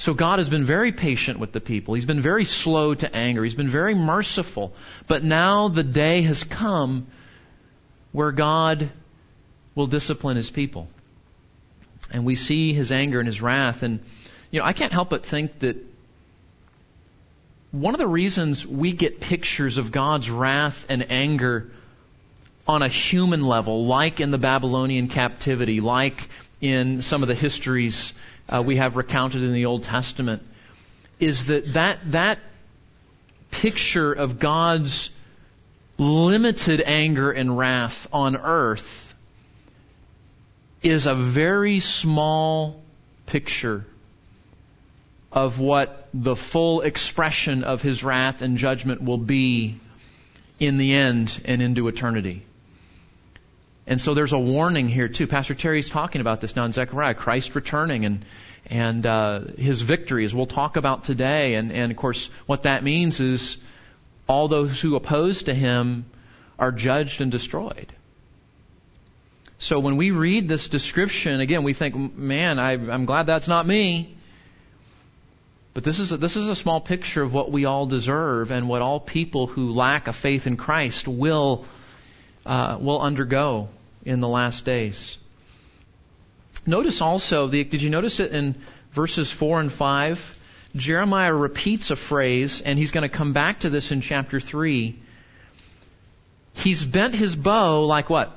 So 0.00 0.14
God 0.14 0.38
has 0.38 0.48
been 0.48 0.64
very 0.64 0.92
patient 0.92 1.38
with 1.38 1.52
the 1.52 1.60
people. 1.60 1.92
He's 1.92 2.06
been 2.06 2.22
very 2.22 2.46
slow 2.46 2.94
to 2.94 3.14
anger. 3.14 3.44
He's 3.44 3.54
been 3.54 3.68
very 3.68 3.94
merciful. 3.94 4.72
But 5.06 5.22
now 5.22 5.68
the 5.68 5.82
day 5.82 6.22
has 6.22 6.42
come 6.42 7.06
where 8.10 8.32
God 8.32 8.88
will 9.74 9.86
discipline 9.86 10.38
his 10.38 10.48
people. 10.48 10.88
And 12.10 12.24
we 12.24 12.34
see 12.34 12.72
his 12.72 12.92
anger 12.92 13.18
and 13.18 13.26
his 13.26 13.42
wrath. 13.42 13.82
And, 13.82 14.00
you 14.50 14.60
know, 14.60 14.64
I 14.64 14.72
can't 14.72 14.90
help 14.90 15.10
but 15.10 15.26
think 15.26 15.58
that 15.58 15.76
one 17.70 17.92
of 17.92 17.98
the 17.98 18.08
reasons 18.08 18.66
we 18.66 18.92
get 18.92 19.20
pictures 19.20 19.76
of 19.76 19.92
God's 19.92 20.30
wrath 20.30 20.86
and 20.88 21.12
anger 21.12 21.70
on 22.66 22.80
a 22.80 22.88
human 22.88 23.42
level, 23.42 23.84
like 23.84 24.22
in 24.22 24.30
the 24.30 24.38
Babylonian 24.38 25.08
captivity, 25.08 25.82
like 25.82 26.30
in 26.62 27.02
some 27.02 27.20
of 27.20 27.28
the 27.28 27.34
histories 27.34 28.14
uh, 28.52 28.62
we 28.62 28.76
have 28.76 28.96
recounted 28.96 29.42
in 29.42 29.52
the 29.52 29.66
Old 29.66 29.84
Testament 29.84 30.42
is 31.18 31.46
that, 31.46 31.72
that 31.74 31.98
that 32.12 32.38
picture 33.50 34.12
of 34.12 34.38
God's 34.38 35.10
limited 35.98 36.80
anger 36.80 37.30
and 37.30 37.56
wrath 37.56 38.08
on 38.12 38.36
earth 38.36 39.14
is 40.82 41.06
a 41.06 41.14
very 41.14 41.80
small 41.80 42.82
picture 43.26 43.84
of 45.30 45.60
what 45.60 46.08
the 46.14 46.34
full 46.34 46.80
expression 46.80 47.62
of 47.64 47.82
his 47.82 48.02
wrath 48.02 48.42
and 48.42 48.56
judgment 48.56 49.02
will 49.02 49.18
be 49.18 49.78
in 50.58 50.76
the 50.78 50.94
end 50.94 51.40
and 51.44 51.62
into 51.62 51.86
eternity. 51.86 52.42
And 53.90 54.00
so 54.00 54.14
there's 54.14 54.32
a 54.32 54.38
warning 54.38 54.86
here 54.86 55.08
too. 55.08 55.26
Pastor 55.26 55.56
Terry's 55.56 55.88
talking 55.88 56.20
about 56.20 56.40
this 56.40 56.54
now 56.54 56.64
in 56.64 56.70
Zechariah, 56.70 57.14
Christ 57.14 57.56
returning 57.56 58.04
and 58.04 58.24
and 58.66 59.04
uh, 59.04 59.40
his 59.58 59.80
victory, 59.80 60.24
as 60.24 60.32
we'll 60.32 60.46
talk 60.46 60.76
about 60.76 61.02
today. 61.02 61.54
And, 61.54 61.72
and 61.72 61.90
of 61.90 61.96
course, 61.96 62.30
what 62.46 62.62
that 62.64 62.84
means 62.84 63.18
is 63.18 63.56
all 64.28 64.46
those 64.46 64.80
who 64.80 64.94
oppose 64.94 65.44
to 65.44 65.54
him 65.54 66.04
are 66.56 66.70
judged 66.70 67.20
and 67.20 67.32
destroyed. 67.32 67.92
So 69.58 69.80
when 69.80 69.96
we 69.96 70.12
read 70.12 70.46
this 70.46 70.68
description, 70.68 71.40
again, 71.40 71.64
we 71.64 71.72
think, 71.72 72.16
man, 72.16 72.60
I, 72.60 72.74
I'm 72.74 73.06
glad 73.06 73.26
that's 73.26 73.48
not 73.48 73.66
me. 73.66 74.14
But 75.74 75.82
this 75.82 75.98
is 75.98 76.12
a, 76.12 76.16
this 76.16 76.36
is 76.36 76.48
a 76.48 76.54
small 76.54 76.80
picture 76.80 77.22
of 77.24 77.34
what 77.34 77.50
we 77.50 77.64
all 77.64 77.86
deserve 77.86 78.52
and 78.52 78.68
what 78.68 78.82
all 78.82 79.00
people 79.00 79.48
who 79.48 79.72
lack 79.72 80.06
a 80.06 80.12
faith 80.12 80.46
in 80.46 80.56
Christ 80.56 81.08
will 81.08 81.64
uh, 82.46 82.78
will 82.80 83.00
undergo 83.00 83.68
in 84.04 84.20
the 84.20 84.28
last 84.28 84.64
days. 84.64 85.18
Notice 86.66 87.00
also, 87.00 87.46
the, 87.46 87.64
did 87.64 87.82
you 87.82 87.90
notice 87.90 88.20
it 88.20 88.32
in 88.32 88.54
verses 88.92 89.30
4 89.30 89.60
and 89.60 89.72
5? 89.72 90.38
Jeremiah 90.76 91.34
repeats 91.34 91.90
a 91.90 91.96
phrase, 91.96 92.60
and 92.60 92.78
he's 92.78 92.90
going 92.92 93.08
to 93.08 93.14
come 93.14 93.32
back 93.32 93.60
to 93.60 93.70
this 93.70 93.90
in 93.90 94.00
chapter 94.00 94.38
3. 94.38 94.96
He's 96.54 96.84
bent 96.84 97.14
his 97.14 97.34
bow 97.34 97.86
like 97.86 98.10
what? 98.10 98.36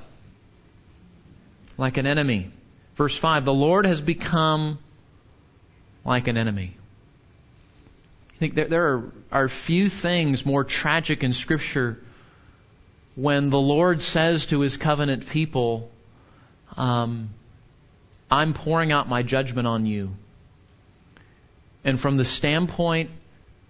Like 1.77 1.97
an 1.97 2.07
enemy. 2.07 2.51
Verse 2.95 3.17
5 3.17 3.45
The 3.45 3.53
Lord 3.53 3.85
has 3.85 4.01
become 4.01 4.79
like 6.05 6.27
an 6.27 6.37
enemy. 6.37 6.75
I 8.35 8.37
think 8.37 8.55
there, 8.55 8.67
there 8.67 8.87
are, 8.87 9.11
are 9.31 9.47
few 9.47 9.89
things 9.89 10.45
more 10.45 10.63
tragic 10.63 11.23
in 11.23 11.33
Scripture 11.33 11.99
when 13.15 13.49
the 13.49 13.59
Lord 13.59 14.01
says 14.01 14.47
to 14.47 14.61
his 14.61 14.77
covenant 14.77 15.27
people, 15.27 15.91
um, 16.75 17.29
I'm 18.31 18.53
pouring 18.53 18.91
out 18.91 19.07
my 19.07 19.21
judgment 19.21 19.67
on 19.67 19.85
you. 19.85 20.15
And 21.83 21.99
from 21.99 22.17
the 22.17 22.25
standpoint 22.25 23.11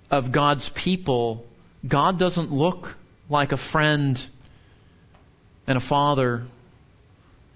of 0.09 0.31
God's 0.31 0.69
people, 0.69 1.45
God 1.85 2.19
doesn't 2.19 2.51
look 2.51 2.95
like 3.29 3.51
a 3.51 3.57
friend 3.57 4.23
and 5.67 5.77
a 5.77 5.81
father 5.81 6.45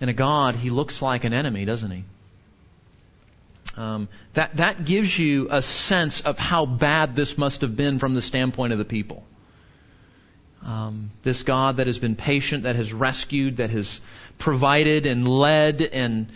and 0.02 0.10
a 0.10 0.13
God. 0.13 0.56
He 0.56 0.69
looks 0.69 1.02
like 1.02 1.23
an 1.23 1.34
enemy, 1.34 1.65
doesn't 1.65 1.91
he? 1.91 2.04
Um, 3.76 4.10
that 4.34 4.56
that 4.58 4.86
gives 4.86 5.17
you 5.17 5.50
a 5.52 5.62
sense 5.62 6.21
of 6.21 6.39
how 6.39 6.65
bad 6.65 7.15
this 7.15 7.38
must 7.38 7.62
have 7.62 7.76
been 7.76 8.00
from 8.00 8.15
the 8.15 8.21
standpoint 8.21 8.73
of 8.73 8.80
the 8.80 8.86
people. 8.86 9.23
Um, 10.65 11.12
this 11.24 11.43
God 11.43 11.78
that 11.78 11.88
has 11.88 12.00
been 12.00 12.15
patient, 12.15 12.63
that 12.63 12.76
has 12.76 12.93
rescued, 12.93 13.58
that 13.58 13.70
has 13.70 14.02
provided 14.38 15.06
and 15.06 15.28
led 15.28 15.82
and 15.82 16.28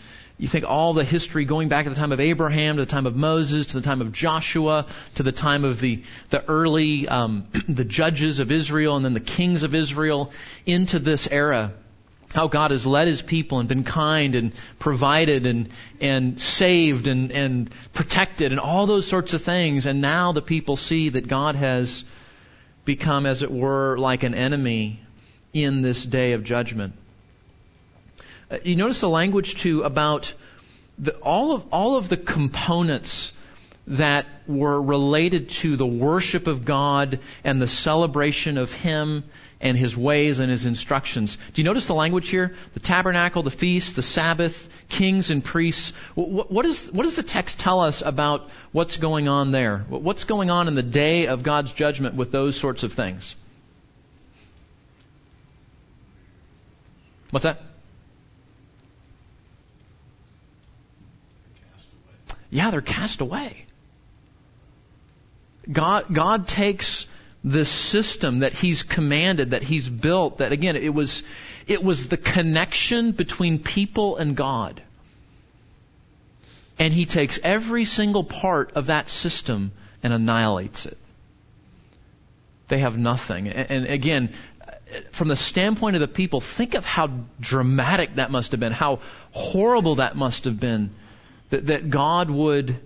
you 0.41 0.47
think 0.47 0.65
all 0.65 0.93
the 0.93 1.03
history 1.03 1.45
going 1.45 1.69
back 1.69 1.83
to 1.83 1.91
the 1.91 1.95
time 1.95 2.11
of 2.11 2.19
Abraham, 2.19 2.77
to 2.77 2.85
the 2.85 2.89
time 2.89 3.05
of 3.05 3.15
Moses, 3.15 3.67
to 3.67 3.79
the 3.79 3.83
time 3.83 4.01
of 4.01 4.11
Joshua, 4.11 4.87
to 5.13 5.21
the 5.21 5.31
time 5.31 5.63
of 5.63 5.79
the 5.79 6.01
the 6.31 6.43
early 6.43 7.07
um, 7.07 7.45
the 7.69 7.85
judges 7.85 8.39
of 8.39 8.49
Israel, 8.49 8.95
and 8.95 9.05
then 9.05 9.13
the 9.13 9.19
kings 9.19 9.61
of 9.61 9.75
Israel, 9.75 10.31
into 10.65 10.97
this 10.97 11.27
era. 11.27 11.73
How 12.33 12.47
God 12.47 12.71
has 12.71 12.87
led 12.87 13.07
His 13.07 13.21
people 13.21 13.59
and 13.59 13.69
been 13.69 13.83
kind 13.83 14.33
and 14.33 14.51
provided 14.79 15.45
and 15.45 15.69
and 15.99 16.41
saved 16.41 17.07
and 17.07 17.31
and 17.31 17.69
protected 17.93 18.51
and 18.51 18.59
all 18.59 18.87
those 18.87 19.05
sorts 19.05 19.35
of 19.35 19.43
things, 19.43 19.85
and 19.85 20.01
now 20.01 20.31
the 20.31 20.41
people 20.41 20.75
see 20.75 21.09
that 21.09 21.27
God 21.27 21.53
has 21.53 22.03
become, 22.85 23.25
as 23.25 23.43
it 23.43 23.51
were, 23.51 23.97
like 23.97 24.23
an 24.23 24.33
enemy 24.33 24.99
in 25.53 25.81
this 25.81 26.03
day 26.03 26.33
of 26.33 26.43
judgment. 26.43 26.93
Uh, 28.49 28.57
you 28.63 28.75
notice 28.75 29.01
the 29.01 29.09
language 29.09 29.55
too 29.55 29.83
about 29.83 30.33
the, 30.97 31.15
all 31.17 31.53
of 31.53 31.65
all 31.71 31.95
of 31.95 32.09
the 32.09 32.17
components 32.17 33.33
that 33.87 34.25
were 34.47 34.81
related 34.81 35.49
to 35.49 35.75
the 35.75 35.85
worship 35.85 36.47
of 36.47 36.65
God 36.65 37.19
and 37.43 37.61
the 37.61 37.67
celebration 37.67 38.57
of 38.57 38.71
Him 38.71 39.23
and 39.61 39.77
his 39.77 39.95
ways 39.95 40.39
and 40.39 40.51
his 40.51 40.65
instructions. 40.65 41.37
Do 41.53 41.61
you 41.61 41.65
notice 41.65 41.85
the 41.85 41.93
language 41.93 42.29
here? 42.29 42.55
The 42.73 42.79
tabernacle, 42.79 43.43
the 43.43 43.51
feast, 43.51 43.95
the 43.95 44.01
Sabbath, 44.01 44.67
kings 44.89 45.29
and 45.29 45.43
priests. 45.43 45.93
What, 46.15 46.65
is, 46.65 46.91
what 46.91 47.03
does 47.03 47.15
the 47.15 47.23
text 47.23 47.59
tell 47.59 47.79
us 47.79 48.01
about 48.01 48.49
what's 48.71 48.97
going 48.97 49.27
on 49.27 49.51
there? 49.51 49.85
What's 49.87 50.23
going 50.23 50.49
on 50.49 50.67
in 50.67 50.75
the 50.75 50.83
day 50.83 51.27
of 51.27 51.43
God's 51.43 51.71
judgment 51.71 52.15
with 52.15 52.31
those 52.31 52.57
sorts 52.57 52.83
of 52.83 52.93
things? 52.93 53.35
What's 57.29 57.43
that? 57.43 57.61
Yeah, 62.49 62.71
they're 62.71 62.81
cast 62.81 63.21
away. 63.21 63.65
God, 65.71 66.13
God 66.13 66.47
takes 66.47 67.05
this 67.43 67.69
system 67.69 68.39
that 68.39 68.53
He's 68.53 68.83
commanded, 68.83 69.51
that 69.51 69.63
He's 69.63 69.87
built, 69.89 70.37
that 70.37 70.51
again, 70.51 70.75
it 70.75 70.93
was, 70.93 71.23
it 71.67 71.83
was 71.83 72.07
the 72.07 72.17
connection 72.17 73.11
between 73.11 73.59
people 73.59 74.17
and 74.17 74.35
God. 74.35 74.81
And 76.77 76.93
He 76.93 77.05
takes 77.05 77.39
every 77.43 77.85
single 77.85 78.23
part 78.23 78.73
of 78.73 78.87
that 78.87 79.09
system 79.09 79.71
and 80.03 80.13
annihilates 80.13 80.85
it. 80.85 80.97
They 82.67 82.79
have 82.79 82.97
nothing. 82.97 83.49
And 83.49 83.85
again, 83.85 84.33
from 85.11 85.27
the 85.27 85.35
standpoint 85.35 85.95
of 85.95 85.99
the 85.99 86.07
people, 86.07 86.41
think 86.41 86.73
of 86.75 86.85
how 86.85 87.09
dramatic 87.39 88.15
that 88.15 88.31
must 88.31 88.51
have 88.51 88.59
been, 88.59 88.71
how 88.71 88.99
horrible 89.31 89.95
that 89.95 90.15
must 90.15 90.45
have 90.45 90.59
been, 90.59 90.91
that, 91.49 91.65
that 91.67 91.89
God 91.89 92.29
would 92.29 92.79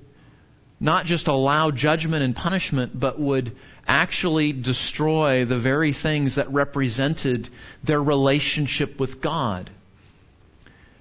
not 0.86 1.06
just 1.06 1.28
allow 1.28 1.72
judgment 1.72 2.24
and 2.24 2.36
punishment, 2.36 2.98
but 2.98 3.20
would 3.20 3.56
actually 3.88 4.54
destroy 4.54 5.44
the 5.44 5.58
very 5.58 5.92
things 5.92 6.36
that 6.36 6.54
represented 6.54 7.50
their 7.84 8.02
relationship 8.02 9.00
with 9.00 9.20
God. 9.20 9.70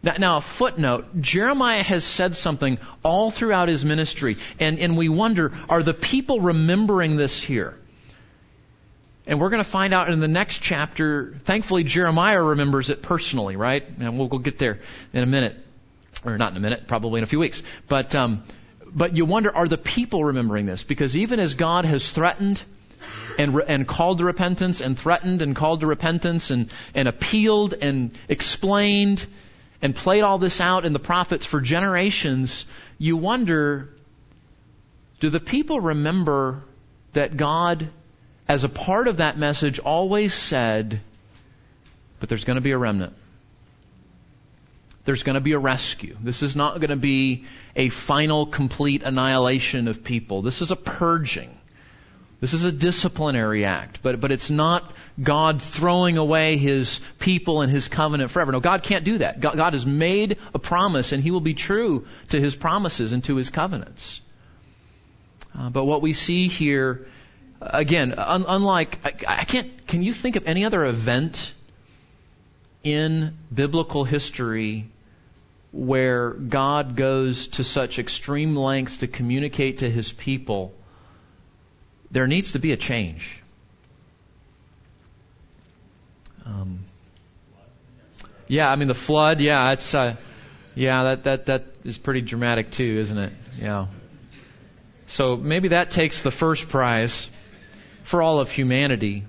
Now, 0.02 0.14
now, 0.18 0.36
a 0.38 0.40
footnote, 0.40 1.20
Jeremiah 1.20 1.82
has 1.82 2.04
said 2.04 2.36
something 2.36 2.78
all 3.02 3.30
throughout 3.30 3.68
his 3.68 3.84
ministry, 3.84 4.36
and, 4.58 4.78
and 4.78 4.98
we 4.98 5.08
wonder, 5.08 5.52
are 5.68 5.82
the 5.82 5.94
people 5.94 6.40
remembering 6.40 7.16
this 7.16 7.42
here? 7.42 7.78
And 9.26 9.40
we're 9.40 9.48
going 9.48 9.62
to 9.62 9.68
find 9.68 9.94
out 9.94 10.10
in 10.10 10.20
the 10.20 10.28
next 10.28 10.58
chapter, 10.58 11.34
thankfully 11.44 11.84
Jeremiah 11.84 12.42
remembers 12.42 12.90
it 12.90 13.00
personally, 13.00 13.56
right? 13.56 13.82
And 14.00 14.18
we'll, 14.18 14.28
we'll 14.28 14.40
get 14.40 14.58
there 14.58 14.80
in 15.14 15.22
a 15.22 15.26
minute. 15.26 15.56
Or 16.24 16.36
not 16.36 16.50
in 16.50 16.56
a 16.58 16.60
minute, 16.60 16.86
probably 16.86 17.18
in 17.18 17.24
a 17.24 17.26
few 17.26 17.38
weeks. 17.38 17.62
But, 17.88 18.14
um, 18.14 18.44
but 18.94 19.16
you 19.16 19.24
wonder, 19.24 19.54
are 19.54 19.66
the 19.66 19.78
people 19.78 20.24
remembering 20.24 20.66
this? 20.66 20.84
Because 20.84 21.16
even 21.16 21.40
as 21.40 21.54
God 21.54 21.84
has 21.84 22.08
threatened 22.08 22.62
and, 23.38 23.60
and 23.66 23.86
called 23.88 24.18
to 24.18 24.24
repentance 24.24 24.80
and 24.80 24.98
threatened 24.98 25.42
and 25.42 25.56
called 25.56 25.80
to 25.80 25.86
repentance 25.86 26.50
and, 26.50 26.72
and 26.94 27.08
appealed 27.08 27.74
and 27.74 28.16
explained 28.28 29.26
and 29.82 29.94
played 29.94 30.22
all 30.22 30.38
this 30.38 30.60
out 30.60 30.84
in 30.84 30.92
the 30.92 30.98
prophets 31.00 31.44
for 31.44 31.60
generations, 31.60 32.64
you 32.98 33.16
wonder, 33.16 33.90
do 35.20 35.28
the 35.28 35.40
people 35.40 35.80
remember 35.80 36.62
that 37.12 37.36
God, 37.36 37.88
as 38.48 38.64
a 38.64 38.68
part 38.68 39.08
of 39.08 39.16
that 39.16 39.36
message, 39.36 39.78
always 39.80 40.32
said, 40.32 41.00
but 42.20 42.28
there's 42.28 42.44
going 42.44 42.56
to 42.56 42.62
be 42.62 42.70
a 42.70 42.78
remnant? 42.78 43.14
There's 45.04 45.22
going 45.22 45.34
to 45.34 45.40
be 45.40 45.52
a 45.52 45.58
rescue. 45.58 46.16
This 46.22 46.42
is 46.42 46.56
not 46.56 46.80
going 46.80 46.90
to 46.90 46.96
be 46.96 47.44
a 47.76 47.90
final, 47.90 48.46
complete 48.46 49.02
annihilation 49.02 49.88
of 49.88 50.02
people. 50.02 50.40
This 50.42 50.62
is 50.62 50.70
a 50.70 50.76
purging. 50.76 51.50
This 52.40 52.52
is 52.52 52.64
a 52.64 52.72
disciplinary 52.72 53.64
act, 53.64 54.00
but, 54.02 54.20
but 54.20 54.32
it's 54.32 54.50
not 54.50 54.90
God 55.22 55.62
throwing 55.62 56.18
away 56.18 56.56
His 56.56 57.00
people 57.18 57.62
and 57.62 57.70
His 57.70 57.88
covenant 57.88 58.30
forever. 58.30 58.52
No, 58.52 58.60
God 58.60 58.82
can't 58.82 59.04
do 59.04 59.18
that. 59.18 59.40
God, 59.40 59.56
God 59.56 59.72
has 59.72 59.86
made 59.86 60.38
a 60.52 60.58
promise 60.58 61.12
and 61.12 61.22
He 61.22 61.30
will 61.30 61.40
be 61.40 61.54
true 61.54 62.06
to 62.30 62.40
His 62.40 62.54
promises 62.54 63.12
and 63.12 63.22
to 63.24 63.36
His 63.36 63.50
covenants. 63.50 64.20
Uh, 65.58 65.70
but 65.70 65.84
what 65.84 66.02
we 66.02 66.12
see 66.12 66.48
here, 66.48 67.06
again, 67.60 68.14
un- 68.18 68.44
unlike, 68.46 68.98
I, 69.04 69.40
I 69.40 69.44
can't, 69.44 69.86
can 69.86 70.02
you 70.02 70.12
think 70.12 70.36
of 70.36 70.46
any 70.46 70.64
other 70.64 70.84
event 70.84 71.54
in 72.82 73.38
biblical 73.54 74.04
history 74.04 74.90
where 75.74 76.30
God 76.30 76.94
goes 76.94 77.48
to 77.48 77.64
such 77.64 77.98
extreme 77.98 78.54
lengths 78.54 78.98
to 78.98 79.08
communicate 79.08 79.78
to 79.78 79.90
his 79.90 80.12
people, 80.12 80.72
there 82.12 82.28
needs 82.28 82.52
to 82.52 82.60
be 82.60 82.70
a 82.70 82.76
change. 82.76 83.40
Um, 86.46 86.84
yeah, 88.46 88.70
I 88.70 88.76
mean 88.76 88.86
the 88.86 88.94
flood. 88.94 89.40
Yeah, 89.40 89.72
it's 89.72 89.92
uh, 89.94 90.16
yeah 90.76 91.02
that 91.02 91.24
that 91.24 91.46
that 91.46 91.64
is 91.82 91.98
pretty 91.98 92.20
dramatic 92.20 92.70
too, 92.70 92.84
isn't 92.84 93.18
it? 93.18 93.32
Yeah. 93.60 93.86
So 95.08 95.36
maybe 95.36 95.68
that 95.68 95.90
takes 95.90 96.22
the 96.22 96.30
first 96.30 96.68
prize 96.68 97.28
for 98.04 98.22
all 98.22 98.38
of 98.38 98.48
humanity. 98.48 99.24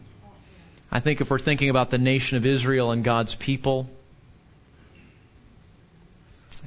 I 0.91 0.99
think 0.99 1.21
if 1.21 1.31
we're 1.31 1.39
thinking 1.39 1.69
about 1.71 1.89
the 1.89 1.97
nation 1.97 2.38
of 2.38 2.45
Israel 2.45 2.91
and 2.91 3.03
God's 3.03 3.34
people, 3.34 3.89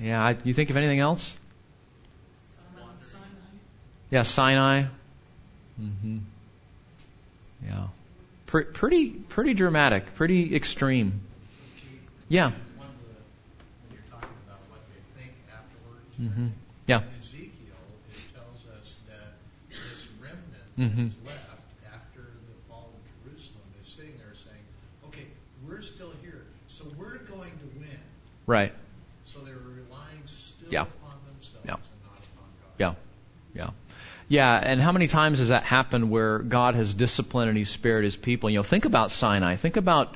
yeah, 0.01 0.23
I, 0.23 0.37
you 0.45 0.55
think 0.55 0.71
of 0.71 0.77
anything 0.77 1.01
else? 1.01 1.37
Yeah, 4.11 4.23
Sinai. 4.23 4.85
Mm-hmm. 5.81 6.19
Yeah, 7.67 7.89
Pre- 8.47 8.65
pretty 8.65 9.11
pretty 9.11 9.55
dramatic, 9.55 10.15
pretty 10.15 10.55
extreme. 10.55 11.21
Yeah. 12.29 12.53
Mm-hmm. 16.21 16.49
Yeah. 16.89 16.99
In 16.99 17.05
Ezekiel, 17.21 17.53
it 18.11 18.35
tells 18.35 18.67
us 18.77 18.97
that 19.09 19.35
this 19.71 20.09
remnant 20.21 20.77
mm-hmm. 20.77 21.05
that's 21.05 21.27
left 21.27 21.63
after 21.87 22.23
the 22.23 22.69
fall 22.69 22.91
of 22.93 23.31
Jerusalem 23.31 23.63
is 23.81 23.89
sitting 23.89 24.15
there 24.19 24.35
saying, 24.35 24.65
"Okay, 25.09 25.27
we're 25.67 25.81
still 25.81 26.13
here, 26.23 26.43
so 26.67 26.85
we're 26.97 27.19
going 27.19 27.53
to 27.53 27.79
win." 27.79 27.99
Right. 28.47 28.73
Yeah. 30.71 30.87
Yeah. 31.65 31.77
Yeah. 32.79 32.95
Yeah. 33.55 33.71
Yeah, 34.31 34.55
and 34.63 34.81
how 34.81 34.93
many 34.93 35.07
times 35.07 35.39
has 35.39 35.49
that 35.49 35.65
happened 35.65 36.11
where 36.11 36.39
God 36.39 36.75
has 36.75 36.93
disciplined 36.93 37.49
and 37.49 37.57
He's 37.57 37.71
spared 37.71 38.05
His 38.05 38.15
people? 38.15 38.51
You 38.51 38.57
know, 38.57 38.63
think 38.63 38.85
about 38.85 39.11
Sinai. 39.11 39.57
Think 39.57 39.79
about, 39.79 40.15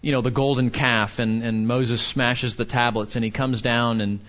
you 0.00 0.12
know, 0.12 0.22
the 0.22 0.30
golden 0.30 0.70
calf, 0.70 1.18
and, 1.18 1.42
and 1.42 1.68
Moses 1.68 2.00
smashes 2.00 2.56
the 2.56 2.64
tablets, 2.64 3.14
and 3.14 3.24
he 3.24 3.30
comes 3.30 3.60
down 3.60 4.00
and 4.00 4.20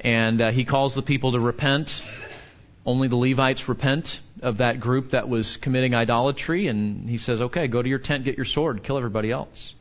and 0.00 0.42
uh, 0.42 0.50
he 0.50 0.64
calls 0.64 0.94
the 0.94 1.02
people 1.02 1.32
to 1.32 1.40
repent. 1.40 2.00
Only 2.86 3.08
the 3.08 3.16
Levites 3.16 3.68
repent 3.68 4.20
of 4.42 4.58
that 4.58 4.80
group 4.80 5.10
that 5.10 5.28
was 5.28 5.56
committing 5.56 5.94
idolatry, 5.94 6.66
and 6.66 7.08
he 7.08 7.18
says, 7.18 7.40
"Okay, 7.42 7.68
go 7.68 7.82
to 7.82 7.88
your 7.88 7.98
tent, 7.98 8.24
get 8.24 8.36
your 8.36 8.44
sword, 8.46 8.82
kill 8.82 8.96
everybody 8.96 9.30
else." 9.30 9.74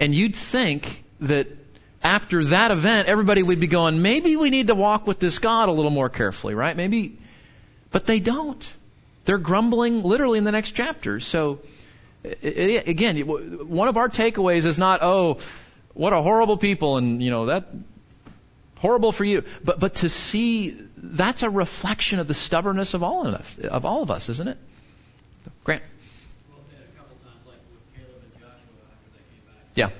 And 0.00 0.14
you'd 0.14 0.36
think 0.36 1.04
that 1.20 1.48
after 2.02 2.44
that 2.44 2.70
event, 2.70 3.08
everybody 3.08 3.42
would 3.42 3.60
be 3.60 3.66
going, 3.66 4.02
maybe 4.02 4.36
we 4.36 4.50
need 4.50 4.68
to 4.68 4.74
walk 4.74 5.06
with 5.06 5.18
this 5.18 5.38
God 5.38 5.68
a 5.68 5.72
little 5.72 5.90
more 5.90 6.08
carefully, 6.08 6.54
right? 6.54 6.76
Maybe, 6.76 7.18
but 7.90 8.06
they 8.06 8.20
don't. 8.20 8.72
They're 9.24 9.38
grumbling 9.38 10.02
literally 10.02 10.38
in 10.38 10.44
the 10.44 10.52
next 10.52 10.72
chapter. 10.72 11.20
So, 11.20 11.60
again, 12.42 13.18
one 13.18 13.88
of 13.88 13.96
our 13.96 14.08
takeaways 14.08 14.64
is 14.64 14.78
not, 14.78 15.02
oh, 15.02 15.38
what 15.94 16.12
a 16.12 16.22
horrible 16.22 16.56
people 16.56 16.96
and, 16.96 17.22
you 17.22 17.30
know, 17.30 17.46
that, 17.46 17.66
horrible 18.78 19.12
for 19.12 19.24
you. 19.24 19.44
But, 19.64 19.80
but 19.80 19.96
to 19.96 20.08
see, 20.08 20.76
that's 20.96 21.42
a 21.42 21.50
reflection 21.50 22.20
of 22.20 22.28
the 22.28 22.34
stubbornness 22.34 22.94
of 22.94 23.02
all 23.02 23.26
of 23.26 23.34
us, 23.34 23.58
of 23.58 23.84
all 23.84 24.02
of 24.02 24.10
us, 24.10 24.28
isn't 24.28 24.48
it? 24.48 24.58
Grant. 25.64 25.82
Well, 26.48 26.60
a 26.70 26.98
couple 26.98 27.16
times, 27.16 27.46
like 27.46 27.56
with 27.70 27.96
Caleb 27.96 28.22
and 28.22 28.32
Joshua 28.34 28.54
after 28.92 29.10
they 29.12 29.24
came 29.34 29.44
back. 29.46 29.62
Yeah. 29.74 29.90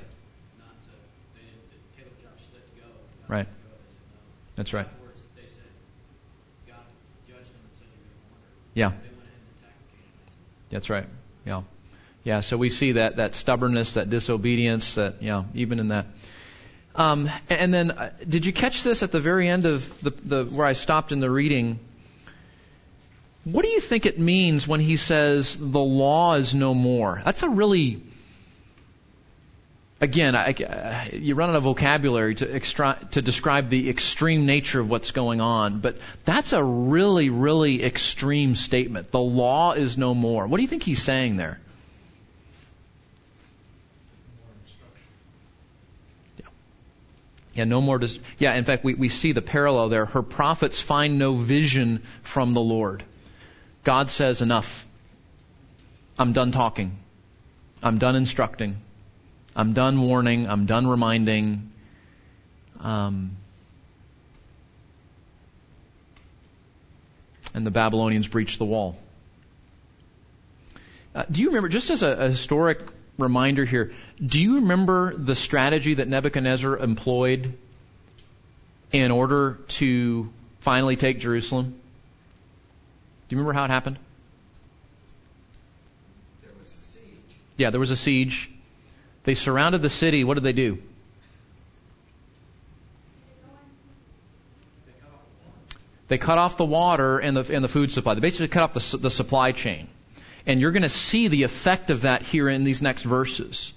Right. 3.29 3.47
That's 4.57 4.73
right. 4.73 4.89
Yeah. 8.75 8.93
That's 10.71 10.91
right. 10.91 11.07
Yeah. 11.47 11.63
Yeah, 12.25 12.41
so 12.41 12.57
we 12.57 12.69
see 12.69 12.93
that, 12.93 13.17
that 13.17 13.35
stubbornness, 13.35 13.95
that 13.95 14.11
disobedience, 14.11 14.97
that, 14.97 15.23
yeah, 15.23 15.45
even 15.55 15.79
in 15.79 15.89
that. 15.89 16.07
Um, 16.95 17.31
and 17.49 17.73
then, 17.73 17.93
uh, 17.93 18.11
did 18.29 18.45
you 18.45 18.53
catch 18.53 18.83
this 18.83 19.03
at 19.03 19.13
the 19.13 19.21
very 19.21 19.49
end 19.49 19.65
of 19.67 20.03
the, 20.03 20.11
the, 20.11 20.45
where 20.45 20.67
I 20.67 20.73
stopped 20.73 21.13
in 21.13 21.21
the 21.21 21.31
reading? 21.31 21.79
What 23.45 23.65
do 23.65 23.69
you 23.71 23.81
think 23.81 24.05
it 24.05 24.19
means 24.19 24.67
when 24.67 24.81
he 24.81 24.97
says 24.97 25.57
the 25.57 25.81
law 25.81 26.35
is 26.35 26.55
no 26.55 26.75
more? 26.75 27.23
That's 27.25 27.43
a 27.43 27.49
really 27.49 28.03
again, 30.01 30.37
I, 30.37 31.11
you 31.13 31.35
run 31.35 31.51
out 31.51 31.57
of 31.57 31.65
vocabulary 31.65 32.35
to, 32.37 32.55
extra, 32.55 32.99
to 33.13 33.23
describe 33.23 33.69
the 33.69 33.89
extreme 33.91 34.47
nature 34.47 34.81
of 34.81 34.89
what's 34.89 35.11
going 35.11 35.41
on, 35.41 35.81
but 35.81 35.97
that's 36.25 36.53
a 36.53 36.63
really, 36.63 37.31
really 37.31 37.85
extreme 37.85 38.55
statement. 38.55 39.11
The 39.11 39.21
law 39.21 39.73
is 39.73 39.99
no 39.99 40.15
more. 40.15 40.47
What 40.47 40.59
do 40.59 40.63
you 40.63 40.69
think 40.69 40.83
he's 40.83 41.03
saying 41.03 41.37
there? 41.37 41.59
Yeah, 46.39 46.47
yeah 47.55 47.65
no 47.65 47.81
more. 47.81 47.99
Dis- 47.99 48.21
yeah, 48.39 48.55
in 48.55 48.65
fact, 48.65 48.85
we, 48.85 48.95
we 48.95 49.09
see 49.09 49.33
the 49.33 49.43
parallel 49.43 49.89
there. 49.89 50.07
Her 50.07 50.23
prophets 50.23 50.81
find 50.81 51.19
no 51.19 51.35
vision 51.35 52.03
from 52.23 52.55
the 52.55 52.61
Lord. 52.61 53.03
God 53.85 54.11
says, 54.11 54.43
Enough. 54.43 54.87
I'm 56.21 56.33
done 56.33 56.51
talking. 56.51 56.99
I'm 57.81 57.99
done 57.99 58.17
instructing. 58.17 58.77
I'm 59.59 59.73
done 59.73 60.01
warning. 60.01 60.49
I'm 60.49 60.67
done 60.67 60.87
reminding. 60.87 61.73
Um, 62.79 63.33
and 67.53 67.67
the 67.67 67.73
Babylonians 67.73 68.29
breached 68.29 68.59
the 68.59 68.65
wall. 68.65 68.97
Uh, 71.13 71.25
do 71.29 71.43
you 71.43 71.49
remember, 71.49 71.69
just 71.69 71.91
as 71.91 72.05
a, 72.05 72.09
a 72.09 72.29
historic 72.29 72.79
reminder 73.19 73.65
here, 73.65 73.91
do 74.25 74.41
you 74.41 74.57
remember 74.57 75.13
the 75.17 75.35
strategy 75.35 75.95
that 75.95 76.07
Nebuchadnezzar 76.07 76.77
employed 76.77 77.53
in 78.93 79.11
order 79.11 79.59
to 79.69 80.31
finally 80.61 80.95
take 80.95 81.19
Jerusalem? 81.19 81.75
Do 83.29 83.35
you 83.35 83.39
remember 83.39 83.55
how 83.55 83.65
it 83.65 83.71
happened? 83.71 83.99
There 86.43 86.53
was 86.61 86.73
a 86.73 86.79
siege. 86.79 87.03
Yeah, 87.57 87.71
there 87.71 87.81
was 87.81 87.91
a 87.91 87.97
siege. 87.97 88.53
They 89.29 89.35
surrounded 89.35 89.83
the 89.83 89.91
city. 89.91 90.25
What 90.25 90.35
did 90.39 90.45
they 90.45 90.55
do? 90.55 90.79
They 96.07 96.17
cut 96.17 96.39
off 96.39 96.57
the 96.57 96.65
water 96.65 97.19
and 97.19 97.37
the, 97.37 97.55
and 97.55 97.63
the 97.63 97.69
food 97.69 97.93
supply. 97.93 98.15
They 98.15 98.21
basically 98.21 98.49
cut 98.49 98.63
off 98.63 98.73
the, 98.73 98.97
the 98.97 99.11
supply 99.11 99.53
chain. 99.53 99.89
And 100.47 100.61
you're 100.61 100.73
going 100.73 100.83
to 100.83 100.89
see 100.89 101.29
the 101.29 101.43
effect 101.43 101.91
of 101.91 102.01
that 102.01 102.23
here 102.23 102.49
in 102.49 102.65
these 102.65 102.81
next 102.81 103.03
verses. 103.03 103.75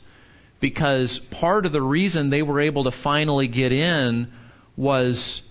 Because 0.62 1.20
part 1.20 1.66
of 1.66 1.74
the 1.74 1.82
reason 1.82 2.30
they 2.30 2.44
were 2.44 2.62
able 2.62 2.86
to 2.86 2.92
finally 2.92 3.50
get 3.50 3.74
in 3.74 4.32
was 4.78 5.42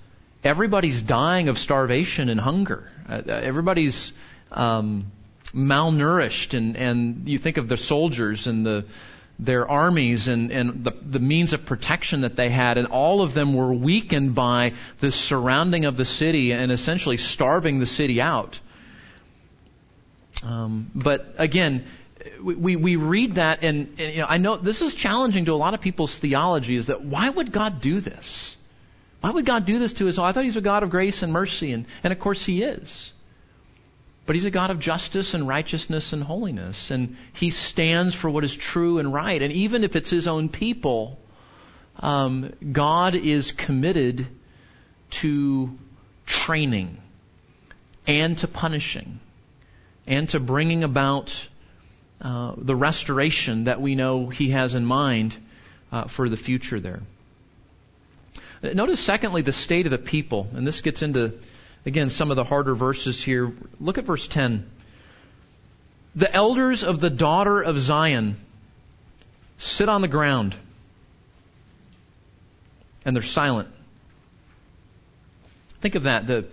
everybody's 0.42 1.02
dying 1.02 1.50
of 1.50 1.58
starvation 1.58 2.30
and 2.30 2.40
hunger. 2.40 2.90
Uh, 3.06 3.20
everybody's 3.26 4.14
um, 4.50 5.12
malnourished, 5.54 6.56
and, 6.56 6.74
and 6.78 7.28
you 7.28 7.36
think 7.36 7.58
of 7.58 7.68
the 7.68 7.76
soldiers 7.76 8.46
and 8.46 8.64
the 8.64 8.86
their 9.40 9.68
armies 9.68 10.28
and, 10.28 10.50
and 10.50 10.84
the, 10.84 10.92
the 11.02 11.18
means 11.18 11.54
of 11.54 11.64
protection 11.64 12.20
that 12.20 12.36
they 12.36 12.50
had, 12.50 12.76
and 12.76 12.88
all 12.88 13.22
of 13.22 13.32
them 13.32 13.54
were 13.54 13.72
weakened 13.72 14.34
by 14.34 14.74
the 14.98 15.10
surrounding 15.10 15.86
of 15.86 15.96
the 15.96 16.04
city 16.04 16.52
and 16.52 16.70
essentially 16.70 17.16
starving 17.16 17.78
the 17.78 17.86
city 17.86 18.20
out. 18.20 18.60
Um, 20.44 20.90
but 20.94 21.34
again, 21.38 21.84
we, 22.42 22.76
we 22.76 22.96
read 22.96 23.36
that, 23.36 23.64
and, 23.64 23.94
and, 23.98 24.12
you 24.12 24.20
know, 24.20 24.26
I 24.28 24.36
know 24.36 24.56
this 24.56 24.82
is 24.82 24.94
challenging 24.94 25.46
to 25.46 25.54
a 25.54 25.56
lot 25.56 25.72
of 25.72 25.80
people's 25.80 26.16
theology. 26.16 26.76
Is 26.76 26.88
that 26.88 27.02
why 27.02 27.28
would 27.28 27.50
God 27.50 27.80
do 27.80 28.00
this? 28.00 28.56
Why 29.22 29.30
would 29.30 29.46
God 29.46 29.64
do 29.64 29.78
this 29.78 29.94
to 29.94 30.08
us? 30.08 30.18
Oh, 30.18 30.24
I 30.24 30.32
thought 30.32 30.44
He's 30.44 30.56
a 30.56 30.62
God 30.62 30.82
of 30.82 30.90
grace 30.90 31.22
and 31.22 31.32
mercy, 31.32 31.72
and, 31.72 31.86
and 32.04 32.12
of 32.12 32.18
course 32.18 32.44
He 32.44 32.62
is. 32.62 33.12
But 34.30 34.36
He's 34.36 34.44
a 34.44 34.52
God 34.52 34.70
of 34.70 34.78
justice 34.78 35.34
and 35.34 35.48
righteousness 35.48 36.12
and 36.12 36.22
holiness, 36.22 36.92
and 36.92 37.16
He 37.32 37.50
stands 37.50 38.14
for 38.14 38.30
what 38.30 38.44
is 38.44 38.56
true 38.56 39.00
and 39.00 39.12
right. 39.12 39.42
And 39.42 39.52
even 39.52 39.82
if 39.82 39.96
it's 39.96 40.08
His 40.08 40.28
own 40.28 40.48
people, 40.48 41.18
um, 41.98 42.52
God 42.70 43.16
is 43.16 43.50
committed 43.50 44.28
to 45.22 45.76
training 46.26 46.98
and 48.06 48.38
to 48.38 48.46
punishing 48.46 49.18
and 50.06 50.28
to 50.28 50.38
bringing 50.38 50.84
about 50.84 51.48
uh, 52.20 52.52
the 52.56 52.76
restoration 52.76 53.64
that 53.64 53.80
we 53.80 53.96
know 53.96 54.28
He 54.28 54.50
has 54.50 54.76
in 54.76 54.84
mind 54.84 55.36
uh, 55.90 56.04
for 56.04 56.28
the 56.28 56.36
future 56.36 56.78
there. 56.78 57.00
Notice, 58.62 59.00
secondly, 59.00 59.42
the 59.42 59.50
state 59.50 59.86
of 59.86 59.90
the 59.90 59.98
people. 59.98 60.46
And 60.54 60.64
this 60.64 60.82
gets 60.82 61.02
into, 61.02 61.32
again, 61.86 62.10
some 62.10 62.30
of 62.30 62.36
the 62.36 62.44
harder 62.44 62.74
verses 62.74 63.22
here. 63.22 63.52
Look 63.80 63.98
at 63.98 64.04
verse 64.04 64.26
10. 64.28 64.68
The 66.14 66.32
elders 66.34 66.82
of 66.84 67.00
the 67.00 67.10
daughter 67.10 67.62
of 67.62 67.78
Zion 67.78 68.36
sit 69.58 69.88
on 69.88 70.02
the 70.02 70.08
ground, 70.08 70.56
and 73.04 73.14
they're 73.14 73.22
silent. 73.22 73.68
Think 75.80 75.94
of 75.94 76.02
that. 76.04 76.26
The, 76.26 76.46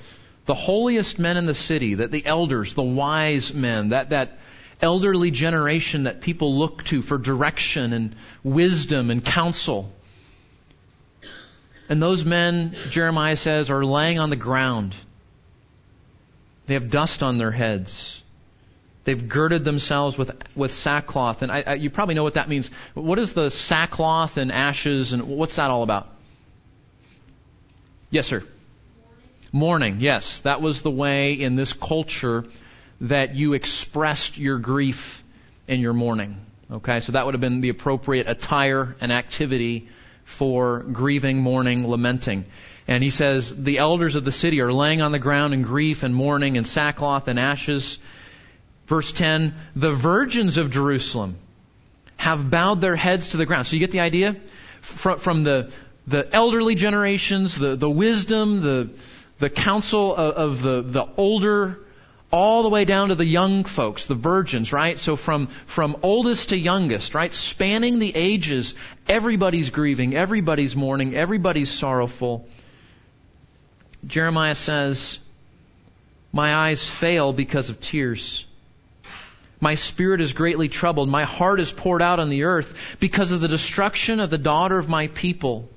the 0.45 0.53
holiest 0.53 1.19
men 1.19 1.37
in 1.37 1.45
the 1.45 1.53
city, 1.53 1.95
that 1.95 2.11
the 2.11 2.25
elders, 2.25 2.73
the 2.73 2.83
wise 2.83 3.53
men, 3.53 3.89
that, 3.89 4.11
that 4.11 4.37
elderly 4.81 5.31
generation 5.31 6.03
that 6.03 6.21
people 6.21 6.57
look 6.57 6.83
to 6.85 7.01
for 7.01 7.17
direction 7.17 7.93
and 7.93 8.15
wisdom 8.43 9.09
and 9.09 9.23
counsel. 9.23 9.91
And 11.89 12.01
those 12.01 12.23
men, 12.25 12.75
Jeremiah 12.89 13.35
says, 13.35 13.69
are 13.69 13.83
laying 13.83 14.19
on 14.19 14.29
the 14.29 14.35
ground. 14.35 14.93
They 16.67 16.75
have 16.75 16.89
dust 16.89 17.23
on 17.23 17.37
their 17.37 17.51
heads. 17.51 18.21
They've 19.05 19.27
girded 19.27 19.63
themselves 19.63 20.17
with, 20.17 20.31
with 20.53 20.73
sackcloth. 20.73 21.41
And 21.41 21.49
I, 21.49 21.63
I, 21.65 21.73
you 21.75 21.89
probably 21.89 22.15
know 22.15 22.23
what 22.23 22.33
that 22.33 22.49
means. 22.49 22.69
What 22.93 23.19
is 23.19 23.31
the 23.33 23.49
sackcloth 23.49 24.37
and 24.37 24.51
ashes 24.51 25.13
and 25.13 25.23
what's 25.29 25.55
that 25.55 25.71
all 25.71 25.83
about? 25.83 26.09
Yes, 28.09 28.27
sir. 28.27 28.43
Mourning, 29.53 30.01
yes. 30.01 30.41
That 30.41 30.61
was 30.61 30.81
the 30.81 30.91
way 30.91 31.33
in 31.33 31.55
this 31.55 31.71
culture 31.71 32.45
that 32.99 33.35
you 33.35 33.53
expressed 33.53 34.37
your 34.37 34.57
grief 34.59 35.23
and 35.69 35.81
your 35.81 35.93
mourning. 35.93 36.37
Okay, 36.69 36.99
so 36.99 37.13
that 37.13 37.25
would 37.25 37.33
have 37.33 37.41
been 37.41 37.61
the 37.61 37.69
appropriate 37.69 38.27
attire 38.27 38.95
and 38.99 39.11
activity 39.11 39.87
for 40.25 40.79
grieving, 40.79 41.39
mourning, 41.39 41.87
lamenting. 41.87 42.43
And 42.87 43.03
he 43.03 43.09
says, 43.09 43.53
the 43.53 43.79
elders 43.79 44.15
of 44.15 44.23
the 44.23 44.31
city 44.31 44.61
are 44.61 44.71
laying 44.71 45.01
on 45.01 45.11
the 45.11 45.19
ground 45.19 45.53
in 45.53 45.61
grief 45.61 46.03
and 46.03 46.15
mourning 46.15 46.57
and 46.57 46.65
sackcloth 46.65 47.27
and 47.27 47.37
ashes. 47.37 47.99
Verse 48.87 49.11
10, 49.11 49.53
the 49.75 49.91
virgins 49.91 50.57
of 50.57 50.71
Jerusalem 50.71 51.35
have 52.15 52.49
bowed 52.49 52.79
their 52.79 52.95
heads 52.95 53.29
to 53.29 53.37
the 53.37 53.45
ground. 53.45 53.67
So 53.67 53.75
you 53.75 53.81
get 53.81 53.91
the 53.91 53.99
idea? 53.99 54.37
From, 54.81 55.19
from 55.19 55.43
the, 55.43 55.71
the 56.07 56.33
elderly 56.33 56.75
generations, 56.75 57.57
the, 57.57 57.75
the 57.75 57.89
wisdom, 57.89 58.61
the, 58.61 58.89
the 59.39 59.49
counsel 59.49 60.15
of, 60.15 60.33
of 60.33 60.61
the, 60.61 60.81
the 60.81 61.07
older 61.17 61.79
all 62.31 62.63
the 62.63 62.69
way 62.69 62.85
down 62.85 63.09
to 63.09 63.15
the 63.15 63.25
young 63.25 63.63
folks, 63.63 64.05
the 64.05 64.15
virgins, 64.15 64.73
right? 64.73 64.99
So 64.99 65.15
from, 65.15 65.47
from 65.65 65.97
oldest 66.03 66.49
to 66.49 66.57
youngest, 66.57 67.13
right? 67.13 67.31
Spanning 67.31 67.99
the 67.99 68.13
ages, 68.15 68.75
everybody's 69.07 69.69
grieving, 69.69 70.15
everybody's 70.15 70.75
mourning, 70.75 71.15
everybody's 71.15 71.69
sorrowful. 71.69 72.47
Jeremiah 74.07 74.55
says, 74.55 75.19
My 76.31 76.55
eyes 76.55 76.87
fail 76.89 77.33
because 77.33 77.69
of 77.69 77.81
tears. 77.81 78.45
My 79.59 79.73
spirit 79.73 80.21
is 80.21 80.33
greatly 80.33 80.69
troubled. 80.69 81.09
My 81.09 81.23
heart 81.23 81.59
is 81.59 81.71
poured 81.71 82.01
out 82.01 82.19
on 82.19 82.29
the 82.29 82.43
earth 82.43 82.73
because 82.99 83.31
of 83.31 83.41
the 83.41 83.47
destruction 83.47 84.19
of 84.19 84.29
the 84.29 84.37
daughter 84.37 84.77
of 84.77 84.87
my 84.87 85.07
people. 85.07 85.67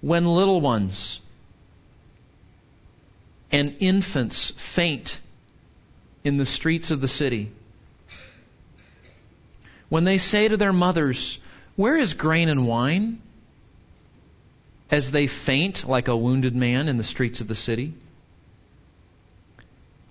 When 0.00 0.26
little 0.26 0.60
ones, 0.60 1.20
and 3.50 3.76
infants 3.80 4.50
faint 4.50 5.18
in 6.24 6.36
the 6.36 6.46
streets 6.46 6.90
of 6.90 7.00
the 7.00 7.08
city. 7.08 7.50
When 9.88 10.04
they 10.04 10.18
say 10.18 10.48
to 10.48 10.56
their 10.56 10.72
mothers, 10.72 11.38
Where 11.76 11.96
is 11.96 12.14
grain 12.14 12.48
and 12.48 12.66
wine? 12.66 13.22
As 14.90 15.10
they 15.10 15.26
faint 15.26 15.86
like 15.86 16.08
a 16.08 16.16
wounded 16.16 16.56
man 16.56 16.88
in 16.88 16.96
the 16.96 17.04
streets 17.04 17.40
of 17.40 17.48
the 17.48 17.54
city. 17.54 17.92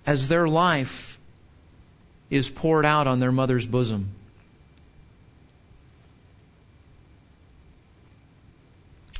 As 0.06 0.28
their 0.28 0.48
life 0.48 1.18
is 2.30 2.48
poured 2.48 2.84
out 2.84 3.06
on 3.06 3.18
their 3.18 3.32
mother's 3.32 3.66
bosom. 3.66 4.10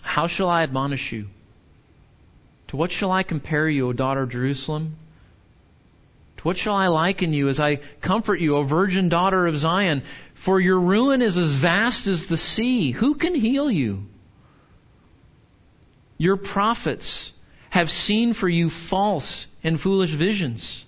How 0.02 0.26
shall 0.26 0.48
I 0.48 0.62
admonish 0.62 1.12
you? 1.12 1.26
To 2.68 2.76
what 2.76 2.92
shall 2.92 3.10
I 3.10 3.22
compare 3.22 3.68
you, 3.68 3.88
O 3.88 3.92
daughter 3.92 4.22
of 4.22 4.30
Jerusalem? 4.30 4.96
To 6.38 6.44
what 6.44 6.56
shall 6.56 6.74
I 6.74 6.88
liken 6.88 7.32
you 7.32 7.48
as 7.48 7.60
I 7.60 7.76
comfort 8.00 8.40
you, 8.40 8.56
O 8.56 8.62
virgin 8.62 9.08
daughter 9.08 9.46
of 9.46 9.56
Zion? 9.58 10.02
For 10.34 10.60
your 10.60 10.78
ruin 10.78 11.22
is 11.22 11.36
as 11.36 11.50
vast 11.50 12.06
as 12.06 12.26
the 12.26 12.36
sea. 12.36 12.90
Who 12.90 13.14
can 13.14 13.34
heal 13.34 13.70
you? 13.70 14.06
Your 16.18 16.36
prophets 16.36 17.32
have 17.70 17.90
seen 17.90 18.32
for 18.32 18.48
you 18.48 18.68
false 18.68 19.46
and 19.62 19.80
foolish 19.80 20.10
visions. 20.10 20.84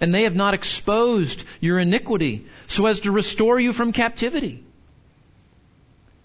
And 0.00 0.12
they 0.12 0.24
have 0.24 0.34
not 0.34 0.54
exposed 0.54 1.44
your 1.60 1.78
iniquity 1.78 2.46
so 2.66 2.86
as 2.86 3.00
to 3.00 3.12
restore 3.12 3.60
you 3.60 3.72
from 3.72 3.92
captivity. 3.92 4.64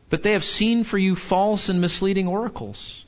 But 0.09 0.23
they 0.23 0.31
have 0.31 0.43
seen 0.43 0.83
for 0.83 0.97
you 0.97 1.15
false 1.15 1.69
and 1.69 1.81
misleading 1.81 2.27
oracles. 2.27 3.03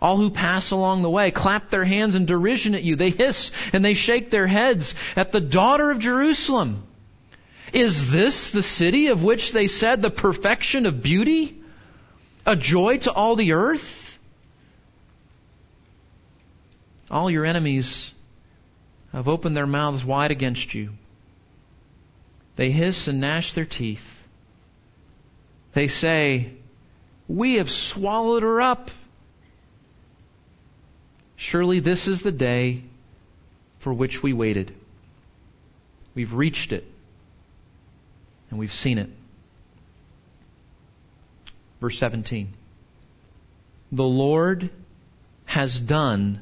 All 0.00 0.18
who 0.18 0.30
pass 0.30 0.70
along 0.70 1.02
the 1.02 1.10
way 1.10 1.30
clap 1.30 1.70
their 1.70 1.84
hands 1.84 2.14
in 2.14 2.26
derision 2.26 2.74
at 2.74 2.82
you. 2.82 2.96
They 2.96 3.10
hiss 3.10 3.52
and 3.72 3.84
they 3.84 3.94
shake 3.94 4.30
their 4.30 4.46
heads 4.46 4.94
at 5.16 5.32
the 5.32 5.40
daughter 5.40 5.90
of 5.90 6.00
Jerusalem. 6.00 6.82
Is 7.72 8.12
this 8.12 8.50
the 8.50 8.62
city 8.62 9.06
of 9.06 9.22
which 9.22 9.52
they 9.52 9.66
said 9.66 10.02
the 10.02 10.10
perfection 10.10 10.84
of 10.84 11.02
beauty? 11.02 11.61
A 12.44 12.56
joy 12.56 12.98
to 12.98 13.12
all 13.12 13.36
the 13.36 13.52
earth? 13.52 14.18
All 17.10 17.30
your 17.30 17.44
enemies 17.44 18.12
have 19.12 19.28
opened 19.28 19.56
their 19.56 19.66
mouths 19.66 20.04
wide 20.04 20.30
against 20.30 20.74
you. 20.74 20.90
They 22.56 22.70
hiss 22.70 23.08
and 23.08 23.20
gnash 23.20 23.52
their 23.52 23.64
teeth. 23.64 24.26
They 25.72 25.88
say, 25.88 26.52
We 27.28 27.54
have 27.54 27.70
swallowed 27.70 28.42
her 28.42 28.60
up. 28.60 28.90
Surely 31.36 31.80
this 31.80 32.08
is 32.08 32.22
the 32.22 32.32
day 32.32 32.82
for 33.78 33.92
which 33.92 34.22
we 34.22 34.32
waited. 34.32 34.74
We've 36.14 36.32
reached 36.32 36.72
it, 36.72 36.84
and 38.50 38.58
we've 38.58 38.72
seen 38.72 38.98
it. 38.98 39.10
Verse 41.82 41.98
17 41.98 42.48
The 43.90 44.04
Lord 44.04 44.70
has 45.46 45.80
done 45.80 46.40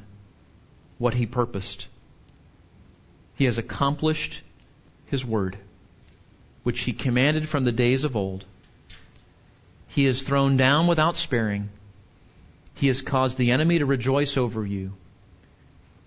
what 0.99 1.15
he 1.15 1.25
purposed. 1.25 1.87
He 3.37 3.45
has 3.45 3.57
accomplished 3.57 4.43
his 5.07 5.25
word, 5.25 5.57
which 6.61 6.81
he 6.81 6.93
commanded 6.93 7.49
from 7.49 7.63
the 7.63 7.71
days 7.71 8.03
of 8.03 8.15
old. 8.15 8.45
He 9.87 10.05
is 10.05 10.21
thrown 10.21 10.57
down 10.57 10.85
without 10.85 11.17
sparing. 11.17 11.69
He 12.75 12.85
has 12.85 13.01
caused 13.01 13.39
the 13.39 13.49
enemy 13.49 13.79
to 13.79 13.87
rejoice 13.87 14.37
over 14.37 14.63
you. 14.63 14.93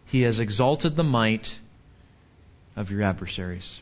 He 0.07 0.21
has 0.21 0.39
exalted 0.39 0.95
the 0.95 1.03
might 1.03 1.59
of 2.77 2.93
your 2.93 3.03
adversaries. 3.03 3.81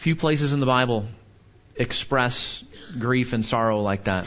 Few 0.00 0.16
places 0.16 0.54
in 0.54 0.60
the 0.60 0.66
Bible 0.66 1.04
express 1.76 2.64
grief 2.98 3.34
and 3.34 3.44
sorrow 3.44 3.82
like 3.82 4.04
that. 4.04 4.26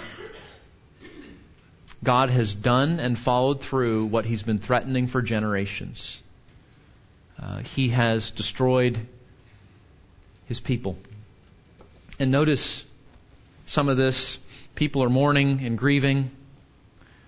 God 2.03 2.29
has 2.29 2.53
done 2.53 2.99
and 2.99 3.17
followed 3.17 3.61
through 3.61 4.05
what 4.05 4.23
he's 4.23 4.43
been 4.43 4.59
threatening 4.59 5.07
for 5.07 5.23
generations. 5.23 6.15
Uh, 7.41 7.61
he 7.61 7.89
has 7.89 8.29
destroyed 8.29 8.99
his 10.45 10.59
people. 10.59 10.95
And 12.19 12.29
notice 12.29 12.85
some 13.65 13.89
of 13.89 13.97
this. 13.97 14.37
People 14.75 15.03
are 15.03 15.09
mourning 15.09 15.65
and 15.65 15.75
grieving. 15.75 16.29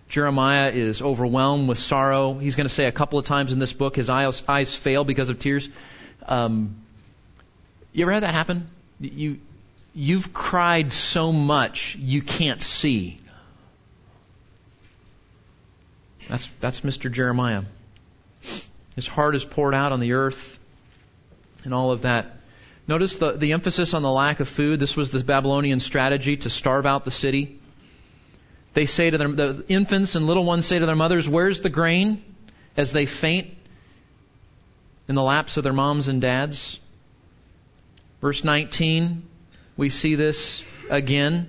Jeremiah 0.07 0.69
is 0.69 1.01
overwhelmed 1.01 1.67
with 1.67 1.79
sorrow. 1.79 2.35
He's 2.35 2.55
going 2.55 2.67
to 2.67 2.73
say 2.75 2.85
a 2.85 2.91
couple 2.91 3.17
of 3.17 3.25
times 3.25 3.53
in 3.53 3.57
this 3.57 3.73
book 3.73 3.95
his 3.95 4.11
eyes, 4.11 4.43
eyes 4.47 4.75
fail 4.75 5.03
because 5.03 5.29
of 5.29 5.39
tears. 5.39 5.67
Um, 6.27 6.84
you 7.95 8.03
ever 8.03 8.13
had 8.13 8.23
that 8.23 8.33
happen? 8.33 8.67
You, 8.99 9.39
you've 9.93 10.33
cried 10.33 10.93
so 10.93 11.31
much 11.31 11.95
you 11.95 12.21
can't 12.21 12.61
see. 12.61 13.17
That's, 16.27 16.47
that's 16.59 16.81
Mr. 16.81 17.11
Jeremiah. 17.11 17.63
His 18.95 19.07
heart 19.07 19.35
is 19.35 19.43
poured 19.43 19.75
out 19.75 19.91
on 19.91 19.99
the 19.99 20.13
earth 20.13 20.59
and 21.63 21.73
all 21.73 21.91
of 21.91 22.03
that. 22.03 22.41
Notice 22.87 23.17
the, 23.17 23.33
the 23.33 23.53
emphasis 23.53 23.93
on 23.93 24.01
the 24.03 24.11
lack 24.11 24.39
of 24.39 24.47
food. 24.47 24.79
This 24.79 24.95
was 24.95 25.09
the 25.09 25.23
Babylonian 25.23 25.79
strategy 25.79 26.37
to 26.37 26.49
starve 26.49 26.85
out 26.85 27.03
the 27.03 27.11
city. 27.11 27.59
They 28.73 28.85
say 28.85 29.09
to 29.09 29.17
them, 29.17 29.35
the 29.35 29.65
infants 29.67 30.15
and 30.15 30.27
little 30.27 30.43
ones 30.43 30.65
say 30.65 30.79
to 30.79 30.85
their 30.85 30.95
mothers, 30.95 31.27
Where's 31.27 31.61
the 31.61 31.69
grain? 31.69 32.23
as 32.77 32.91
they 32.91 33.05
faint 33.05 33.55
in 35.07 35.15
the 35.15 35.23
laps 35.23 35.57
of 35.57 35.63
their 35.63 35.73
moms 35.73 36.07
and 36.07 36.21
dads. 36.21 36.79
Verse 38.25 38.43
19, 38.43 39.21
we 39.77 39.89
see 39.89 40.15
this 40.15 40.63
again 40.89 41.47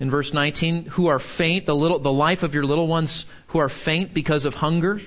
in 0.00 0.10
verse 0.10 0.32
19, 0.32 0.86
who 0.86 1.06
are 1.06 1.20
faint, 1.20 1.66
the 1.66 1.74
little, 1.76 2.00
the 2.00 2.10
life 2.10 2.42
of 2.42 2.52
your 2.52 2.64
little 2.64 2.88
ones 2.88 3.26
who 3.46 3.60
are 3.60 3.68
faint 3.68 4.12
because 4.12 4.44
of 4.44 4.52
hunger 4.52 5.00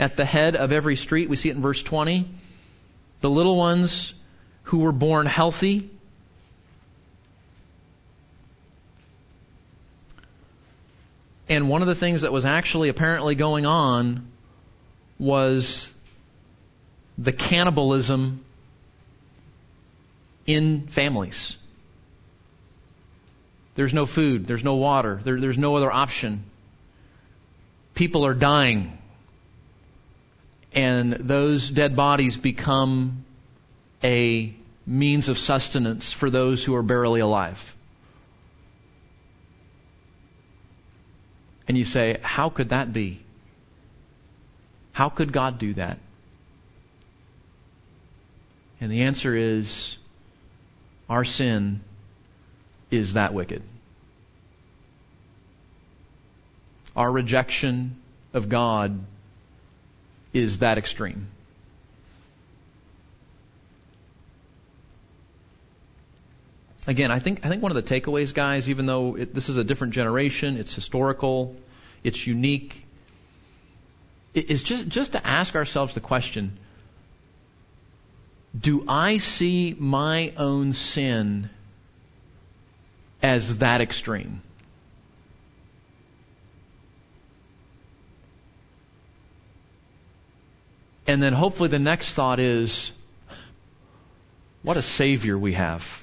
at 0.00 0.16
the 0.16 0.24
head 0.24 0.56
of 0.56 0.72
every 0.72 0.96
street. 0.96 1.28
We 1.28 1.36
see 1.36 1.48
it 1.48 1.54
in 1.54 1.62
verse 1.62 1.80
20. 1.80 2.28
The 3.20 3.30
little 3.30 3.56
ones 3.56 4.14
who 4.64 4.78
were 4.78 4.90
born 4.90 5.26
healthy. 5.26 5.88
And 11.48 11.68
one 11.68 11.82
of 11.82 11.86
the 11.86 11.94
things 11.94 12.22
that 12.22 12.32
was 12.32 12.44
actually 12.44 12.88
apparently 12.88 13.36
going 13.36 13.64
on 13.64 14.26
was 15.20 15.88
the 17.16 17.30
cannibalism 17.30 18.43
in 20.46 20.86
families. 20.86 21.56
There's 23.74 23.92
no 23.92 24.06
food, 24.06 24.46
there's 24.46 24.62
no 24.62 24.76
water, 24.76 25.20
there, 25.24 25.40
there's 25.40 25.58
no 25.58 25.76
other 25.76 25.90
option. 25.90 26.44
People 27.94 28.26
are 28.26 28.34
dying. 28.34 28.96
And 30.72 31.12
those 31.12 31.68
dead 31.70 31.96
bodies 31.96 32.36
become 32.36 33.24
a 34.02 34.54
means 34.86 35.28
of 35.28 35.38
sustenance 35.38 36.12
for 36.12 36.30
those 36.30 36.64
who 36.64 36.74
are 36.74 36.82
barely 36.82 37.20
alive. 37.20 37.74
And 41.66 41.78
you 41.78 41.84
say, 41.84 42.18
how 42.22 42.50
could 42.50 42.70
that 42.70 42.92
be? 42.92 43.20
How 44.92 45.08
could 45.08 45.32
God 45.32 45.58
do 45.58 45.74
that? 45.74 45.98
And 48.80 48.92
the 48.92 49.02
answer 49.02 49.34
is 49.34 49.96
our 51.14 51.24
sin 51.24 51.80
is 52.90 53.14
that 53.14 53.32
wicked. 53.32 53.62
Our 56.96 57.10
rejection 57.10 57.96
of 58.32 58.48
God 58.48 58.98
is 60.32 60.58
that 60.58 60.76
extreme. 60.76 61.28
again, 66.86 67.10
I 67.10 67.18
think 67.18 67.46
I 67.46 67.48
think 67.48 67.62
one 67.62 67.74
of 67.74 67.76
the 67.76 67.94
takeaways, 67.94 68.34
guys, 68.34 68.68
even 68.68 68.86
though 68.86 69.16
it, 69.16 69.34
this 69.34 69.48
is 69.48 69.56
a 69.56 69.64
different 69.64 69.94
generation, 69.94 70.58
it's 70.58 70.74
historical, 70.74 71.56
it's 72.02 72.26
unique, 72.26 72.84
is 74.34 74.62
just 74.62 74.88
just 74.88 75.12
to 75.12 75.26
ask 75.26 75.54
ourselves 75.54 75.94
the 75.94 76.00
question: 76.00 76.58
Do 78.58 78.84
I 78.86 79.18
see 79.18 79.74
my 79.76 80.32
own 80.36 80.74
sin 80.74 81.50
as 83.22 83.58
that 83.58 83.80
extreme? 83.80 84.42
And 91.06 91.22
then 91.22 91.32
hopefully 91.32 91.68
the 91.68 91.78
next 91.78 92.14
thought 92.14 92.40
is, 92.40 92.92
what 94.62 94.76
a 94.76 94.82
Savior 94.82 95.36
we 95.36 95.52
have. 95.52 96.02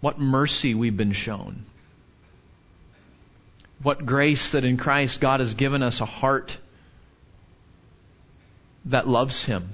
What 0.00 0.18
mercy 0.18 0.74
we've 0.74 0.96
been 0.96 1.12
shown. 1.12 1.64
What 3.82 4.06
grace 4.06 4.52
that 4.52 4.64
in 4.64 4.76
Christ 4.76 5.20
God 5.20 5.40
has 5.40 5.54
given 5.54 5.82
us 5.82 6.00
a 6.00 6.06
heart 6.06 6.56
that 8.86 9.06
loves 9.06 9.44
Him. 9.44 9.68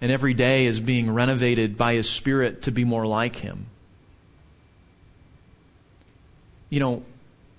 And 0.00 0.12
every 0.12 0.34
day 0.34 0.66
is 0.66 0.78
being 0.78 1.10
renovated 1.10 1.76
by 1.76 1.94
His 1.94 2.08
Spirit 2.08 2.62
to 2.62 2.70
be 2.70 2.84
more 2.84 3.06
like 3.06 3.36
Him. 3.36 3.66
You 6.68 6.80
know, 6.80 7.02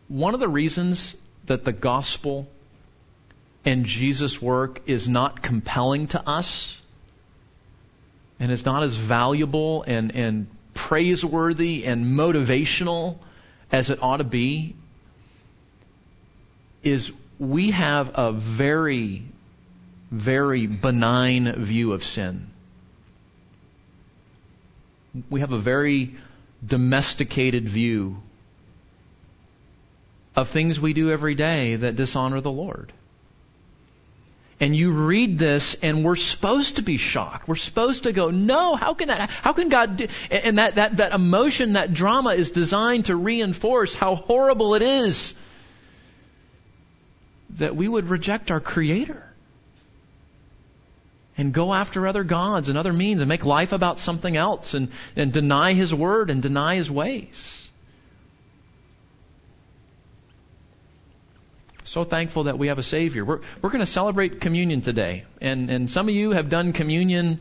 one 0.07 0.33
of 0.33 0.39
the 0.39 0.47
reasons 0.47 1.15
that 1.45 1.65
the 1.65 1.71
gospel 1.71 2.47
and 3.65 3.85
Jesus' 3.85 4.41
work 4.41 4.81
is 4.85 5.09
not 5.09 5.41
compelling 5.41 6.07
to 6.07 6.29
us 6.29 6.79
and 8.39 8.51
is 8.51 8.65
not 8.65 8.83
as 8.83 8.95
valuable 8.95 9.83
and, 9.83 10.13
and 10.15 10.47
praiseworthy 10.73 11.85
and 11.85 12.05
motivational 12.05 13.17
as 13.71 13.89
it 13.89 14.01
ought 14.01 14.17
to 14.17 14.23
be 14.23 14.75
is 16.83 17.11
we 17.39 17.71
have 17.71 18.11
a 18.15 18.31
very, 18.31 19.23
very 20.11 20.67
benign 20.67 21.51
view 21.63 21.93
of 21.93 22.03
sin. 22.03 22.47
We 25.29 25.39
have 25.39 25.51
a 25.51 25.57
very 25.57 26.15
domesticated 26.65 27.67
view 27.67 28.21
of 30.35 30.47
things 30.49 30.79
we 30.79 30.93
do 30.93 31.11
every 31.11 31.35
day 31.35 31.75
that 31.75 31.95
dishonor 31.95 32.41
the 32.41 32.51
Lord 32.51 32.93
and 34.59 34.75
you 34.75 34.91
read 34.91 35.37
this 35.37 35.75
and 35.83 36.03
we're 36.03 36.15
supposed 36.15 36.77
to 36.77 36.81
be 36.81 36.97
shocked. 36.97 37.47
We're 37.47 37.55
supposed 37.55 38.03
to 38.03 38.11
go, 38.11 38.31
no, 38.31 38.75
how 38.75 38.93
can 38.95 39.09
that, 39.09 39.29
how 39.29 39.53
can 39.53 39.69
God 39.69 39.97
do, 39.97 40.07
and 40.31 40.57
that, 40.57 40.75
that, 40.75 40.97
that 40.97 41.13
emotion, 41.13 41.73
that 41.73 41.93
drama 41.93 42.31
is 42.31 42.51
designed 42.51 43.05
to 43.05 43.15
reinforce 43.15 43.93
how 43.93 44.15
horrible 44.15 44.73
it 44.75 44.81
is 44.81 45.35
that 47.51 47.75
we 47.75 47.87
would 47.87 48.09
reject 48.09 48.51
our 48.51 48.59
Creator. 48.59 49.23
And 51.37 51.53
go 51.53 51.73
after 51.73 52.07
other 52.07 52.23
gods 52.23 52.69
and 52.69 52.77
other 52.77 52.91
means 52.91 53.21
and 53.21 53.29
make 53.29 53.45
life 53.45 53.71
about 53.71 53.99
something 53.99 54.35
else 54.35 54.73
and, 54.73 54.89
and 55.15 55.31
deny 55.31 55.73
his 55.73 55.93
word 55.93 56.29
and 56.29 56.41
deny 56.41 56.75
his 56.75 56.89
ways. 56.89 57.67
So 61.83 62.03
thankful 62.03 62.43
that 62.43 62.57
we 62.57 62.67
have 62.67 62.79
a 62.79 62.83
Savior. 62.83 63.23
We're, 63.23 63.39
we're 63.61 63.69
going 63.69 63.85
to 63.85 63.91
celebrate 63.91 64.41
communion 64.41 64.81
today. 64.81 65.23
And, 65.39 65.69
and 65.69 65.89
some 65.89 66.09
of 66.09 66.15
you 66.15 66.31
have 66.31 66.49
done 66.49 66.73
communion 66.73 67.39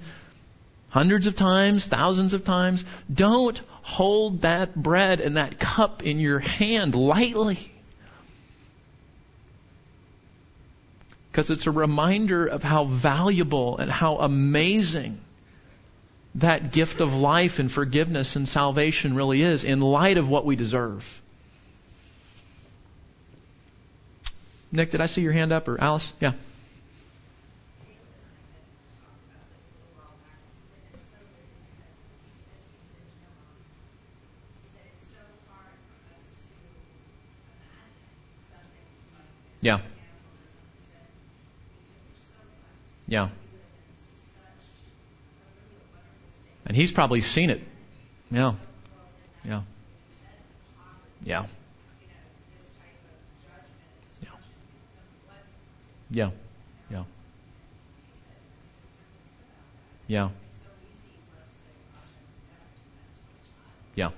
hundreds 0.88 1.26
of 1.26 1.34
times, 1.34 1.86
thousands 1.86 2.32
of 2.32 2.44
times. 2.44 2.84
Don't 3.12 3.61
hold 3.82 4.42
that 4.42 4.74
bread 4.74 5.20
and 5.20 5.36
that 5.36 5.59
cup 5.59 6.05
in 6.05 6.20
your 6.20 6.38
hand 6.38 6.94
lightly. 6.94 7.72
Because 11.37 11.51
it's 11.51 11.66
a 11.66 11.70
reminder 11.70 12.47
of 12.47 12.62
how 12.62 12.87
valuable 12.87 13.76
and 13.76 13.91
how 13.91 14.16
amazing 14.16 15.20
that 16.37 16.72
gift 16.72 17.03
of 17.03 17.12
life 17.12 17.59
and 17.59 17.70
forgiveness 17.70 18.37
and 18.37 18.49
salvation 18.49 19.14
really 19.14 19.43
is 19.43 19.62
in 19.62 19.82
light 19.82 20.16
of 20.16 20.30
what 20.30 20.47
we 20.47 20.57
deserve. 20.57 21.20
Nick, 24.72 24.93
did 24.93 25.03
I 25.03 25.05
see 25.05 25.20
your 25.20 25.34
hand 25.34 25.53
up 25.53 25.68
or 25.68 25.78
Alice? 25.78 26.11
Yeah. 26.20 26.32
Yeah. 39.61 39.80
Yeah. 43.09 43.28
And 46.66 46.76
he's 46.76 46.90
probably 46.90 47.20
seen 47.20 47.50
it. 47.50 47.62
Yeah. 48.30 48.54
Yeah. 49.44 49.62
Yeah. 51.22 51.46
Yeah. 56.11 56.30
Yeah. 56.88 57.04
Yeah. 60.09 60.28
Yeah. 63.94 64.11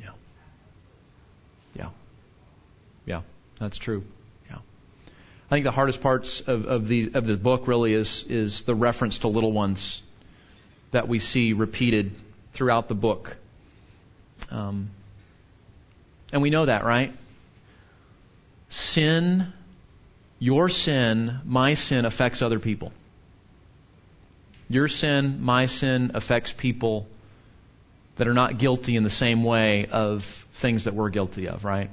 Yeah. 0.00 0.10
Yeah. 1.74 1.88
Yeah. 3.04 3.22
That's 3.58 3.78
true. 3.78 4.04
I 5.48 5.54
think 5.54 5.64
the 5.64 5.70
hardest 5.70 6.00
parts 6.00 6.40
of, 6.40 6.66
of 6.66 6.88
the 6.88 7.12
of 7.14 7.26
the 7.26 7.36
book 7.36 7.68
really 7.68 7.92
is 7.92 8.24
is 8.28 8.62
the 8.62 8.74
reference 8.74 9.20
to 9.20 9.28
little 9.28 9.52
ones 9.52 10.02
that 10.90 11.08
we 11.08 11.18
see 11.18 11.52
repeated 11.52 12.12
throughout 12.52 12.88
the 12.88 12.94
book. 12.94 13.36
Um, 14.50 14.90
and 16.32 16.42
we 16.42 16.50
know 16.50 16.66
that, 16.66 16.84
right? 16.84 17.12
sin, 18.68 19.52
your 20.38 20.68
sin, 20.68 21.40
my 21.44 21.74
sin 21.74 22.04
affects 22.04 22.42
other 22.42 22.58
people. 22.58 22.92
Your 24.68 24.88
sin, 24.88 25.42
my 25.42 25.66
sin 25.66 26.12
affects 26.14 26.52
people 26.52 27.06
that 28.16 28.26
are 28.26 28.34
not 28.34 28.58
guilty 28.58 28.96
in 28.96 29.02
the 29.02 29.10
same 29.10 29.44
way 29.44 29.86
of 29.86 30.24
things 30.54 30.84
that 30.84 30.94
we're 30.94 31.10
guilty 31.10 31.48
of, 31.48 31.64
right? 31.64 31.90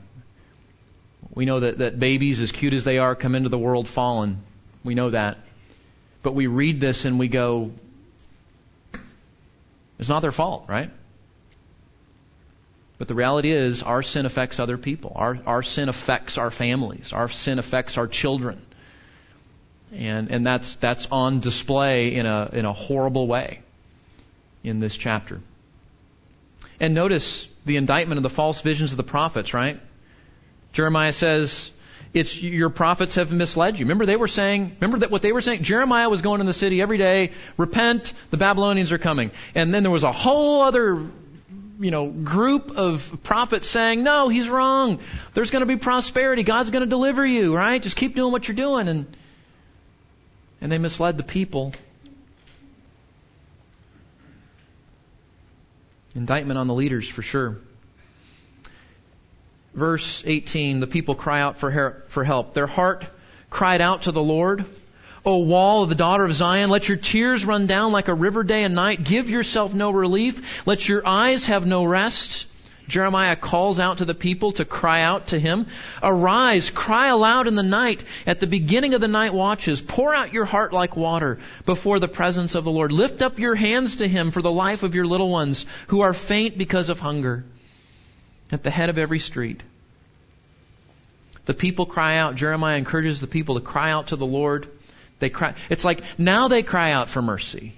We 1.36 1.46
know 1.46 1.62
that, 1.62 1.80
that 1.80 2.00
babies, 2.00 2.42
as 2.42 2.52
cute 2.52 2.74
as 2.74 2.84
they 2.84 3.00
are, 3.00 3.16
come 3.16 3.36
into 3.36 3.50
the 3.50 3.58
world 3.58 3.88
fallen. 3.88 4.44
We 4.84 4.94
know 4.94 5.10
that. 5.10 5.38
But 6.22 6.36
we 6.36 6.48
read 6.48 6.80
this 6.80 7.06
and 7.06 7.18
we 7.18 7.28
go, 7.28 7.72
it's 9.98 10.10
not 10.10 10.22
their 10.22 10.32
fault, 10.32 10.66
right? 10.68 10.92
But 12.98 13.08
the 13.08 13.16
reality 13.16 13.52
is, 13.52 13.84
our 13.84 14.04
sin 14.04 14.26
affects 14.26 14.60
other 14.60 14.78
people. 14.78 15.14
Our, 15.16 15.40
our 15.46 15.64
sin 15.64 15.90
affects 15.90 16.38
our 16.38 16.52
families. 16.52 17.12
Our 17.12 17.30
sin 17.30 17.60
affects 17.60 17.98
our 17.98 18.08
children. 18.08 18.64
And, 19.94 20.32
and 20.32 20.46
that's, 20.46 20.76
that's 20.76 21.08
on 21.12 21.40
display 21.40 22.16
in 22.16 22.26
a, 22.26 22.50
in 22.54 22.66
a 22.66 22.74
horrible 22.74 23.28
way 23.28 23.62
in 24.64 24.80
this 24.80 24.96
chapter. 24.96 25.42
And 26.80 26.94
notice 26.94 27.48
the 27.66 27.78
indictment 27.78 28.18
of 28.18 28.24
the 28.24 28.30
false 28.30 28.62
visions 28.62 28.92
of 28.92 28.98
the 28.98 29.04
prophets, 29.04 29.54
right? 29.54 29.80
Jeremiah 30.74 31.14
says, 31.14 31.72
it's 32.14 32.42
your 32.42 32.70
prophets 32.70 33.16
have 33.16 33.32
misled 33.32 33.80
you. 33.80 33.86
Remember 33.86 34.06
they 34.06 34.16
were 34.16 34.28
saying, 34.28 34.76
remember 34.80 35.00
that 35.00 35.10
what 35.10 35.22
they 35.22 35.32
were 35.32 35.42
saying? 35.42 35.64
Jeremiah 35.64 36.10
was 36.10 36.22
going 36.22 36.42
in 36.42 36.48
the 36.48 36.54
city 36.54 36.82
every 36.82 36.98
day, 36.98 37.32
repent, 37.58 38.14
the 38.30 38.38
Babylonians 38.38 38.92
are 38.92 39.00
coming. 39.00 39.32
And 39.56 39.74
then 39.74 39.84
there 39.84 39.92
was 39.92 40.04
a 40.04 40.12
whole 40.12 40.62
other 40.62 41.02
you 41.80 41.92
know, 41.92 42.08
group 42.08 42.78
of 42.78 43.20
prophets 43.24 43.68
saying, 43.68 44.04
no, 44.04 44.30
he's 44.30 44.48
wrong. 44.48 45.00
There's 45.34 45.50
going 45.50 45.62
to 45.62 45.66
be 45.66 45.78
prosperity. 45.78 46.44
God's 46.44 46.70
going 46.70 46.84
to 46.84 46.90
deliver 46.90 47.26
you, 47.26 47.56
right? 47.56 47.82
Just 47.82 47.98
keep 47.98 48.16
doing 48.16 48.32
what 48.32 48.48
you're 48.48 48.56
doing. 48.56 48.88
And, 48.88 49.18
and 50.62 50.72
they 50.72 50.78
misled 50.78 51.18
the 51.18 51.24
people. 51.24 51.74
Indictment 56.16 56.60
on 56.60 56.68
the 56.68 56.76
leaders, 56.76 57.10
for 57.10 57.24
sure. 57.24 57.58
Verse 59.74 60.24
18, 60.26 60.80
the 60.80 60.88
people 60.88 61.16
cry 61.16 61.42
out 61.42 61.58
for, 61.58 62.04
for 62.08 62.24
help. 62.24 62.54
Their 62.54 62.68
heart 62.68 63.06
cried 63.50 63.82
out 63.82 64.04
to 64.04 64.12
the 64.12 64.22
Lord. 64.22 64.66
O 65.26 65.38
wall 65.38 65.84
of 65.84 65.90
the 65.90 65.96
daughter 65.96 66.26
of 66.26 66.34
Zion, 66.34 66.70
let 66.70 66.90
your 66.90 66.98
tears 66.98 67.46
run 67.46 67.66
down 67.66 67.92
like 67.92 68.08
a 68.08 68.14
river 68.14 68.44
day 68.44 68.66
and 68.66 68.76
night. 68.76 69.04
Give 69.04 69.30
yourself 69.30 69.74
no 69.74 69.90
relief. 69.90 70.68
Let 70.68 70.88
your 70.88 71.08
eyes 71.08 71.48
have 71.48 71.66
no 71.66 71.86
rest. 71.86 72.46
Jeremiah 72.90 73.38
calls 73.38 73.80
out 73.80 74.00
to 74.00 74.06
the 74.06 74.14
people 74.14 74.52
to 74.54 74.66
cry 74.66 75.02
out 75.02 75.28
to 75.28 75.40
him. 75.40 75.68
Arise, 76.02 76.70
cry 76.70 77.08
aloud 77.08 77.48
in 77.48 77.56
the 77.56 77.64
night, 77.64 78.04
at 78.28 78.42
the 78.42 78.48
beginning 78.48 78.94
of 78.94 79.02
the 79.02 79.08
night 79.08 79.34
watches. 79.34 79.80
Pour 79.82 80.14
out 80.14 80.34
your 80.34 80.46
heart 80.46 80.74
like 80.74 80.98
water 80.98 81.40
before 81.66 82.00
the 82.00 82.10
presence 82.10 82.56
of 82.56 82.66
the 82.66 82.72
Lord. 82.72 82.92
Lift 82.92 83.22
up 83.22 83.40
your 83.40 83.56
hands 83.56 83.96
to 83.98 84.08
him 84.08 84.32
for 84.32 84.42
the 84.42 84.52
life 84.52 84.84
of 84.84 84.96
your 84.96 85.06
little 85.06 85.30
ones 85.30 85.66
who 85.88 86.02
are 86.02 86.14
faint 86.14 86.58
because 86.58 86.90
of 86.90 87.00
hunger. 87.00 87.46
At 88.54 88.62
the 88.62 88.70
head 88.70 88.89
of 88.91 88.99
every 88.99 89.18
street. 89.18 89.64
The 91.45 91.56
people 91.56 91.88
cry 91.88 92.18
out. 92.18 92.36
Jeremiah 92.36 92.78
encourages 92.78 93.20
the 93.20 93.26
people 93.26 93.56
to 93.56 93.62
cry 93.62 93.89
out 93.89 94.08
to 94.08 94.16
the 94.16 94.28
Lord. 94.28 94.68
They 95.18 95.32
cry. 95.32 95.56
It's 95.72 95.84
like 95.84 96.04
now 96.20 96.49
they 96.49 96.62
cry 96.62 96.91
out 96.91 97.10
for 97.10 97.24
mercy. 97.24 97.74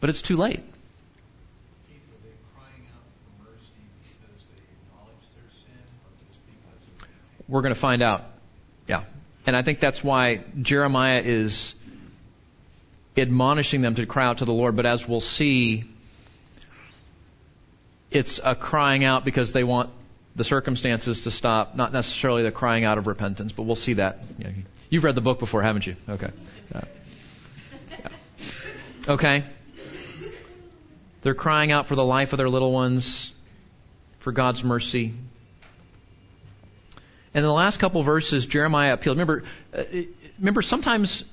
But 0.00 0.10
it's 0.10 0.20
too 0.20 0.36
late. 0.36 0.60
We're 7.48 7.62
going 7.62 7.74
to 7.74 7.80
find 7.80 8.02
out. 8.02 8.24
Yeah. 8.86 9.04
And 9.46 9.56
I 9.56 9.62
think 9.62 9.80
that's 9.80 10.04
why 10.04 10.44
Jeremiah 10.60 11.22
is 11.24 11.74
admonishing 13.16 13.80
them 13.80 13.94
to 13.94 14.04
cry 14.04 14.26
out 14.26 14.38
to 14.38 14.44
the 14.44 14.52
Lord, 14.52 14.76
but 14.76 14.84
as 14.84 15.08
we'll 15.08 15.22
see, 15.22 15.84
it's 18.14 18.40
a 18.42 18.54
crying 18.54 19.04
out 19.04 19.24
because 19.24 19.52
they 19.52 19.64
want 19.64 19.90
the 20.36 20.44
circumstances 20.44 21.22
to 21.22 21.30
stop, 21.30 21.76
not 21.76 21.92
necessarily 21.92 22.42
the 22.42 22.50
crying 22.50 22.84
out 22.84 22.98
of 22.98 23.06
repentance, 23.06 23.52
but 23.52 23.62
we'll 23.62 23.76
see 23.76 23.94
that. 23.94 24.20
You've 24.90 25.04
read 25.04 25.14
the 25.14 25.20
book 25.20 25.38
before, 25.38 25.62
haven't 25.62 25.86
you? 25.86 25.96
Okay. 26.08 26.30
Yeah. 26.74 26.84
Okay. 29.08 29.42
They're 31.22 31.34
crying 31.34 31.72
out 31.72 31.86
for 31.86 31.94
the 31.94 32.04
life 32.04 32.32
of 32.32 32.38
their 32.38 32.48
little 32.48 32.72
ones, 32.72 33.32
for 34.18 34.32
God's 34.32 34.64
mercy. 34.64 35.14
And 37.34 37.42
in 37.42 37.48
the 37.48 37.52
last 37.52 37.78
couple 37.78 38.02
verses, 38.02 38.46
Jeremiah 38.46 38.92
appealed. 38.92 39.18
Remember, 39.18 39.44
uh, 39.76 39.82
remember 40.38 40.62
sometimes 40.62 41.24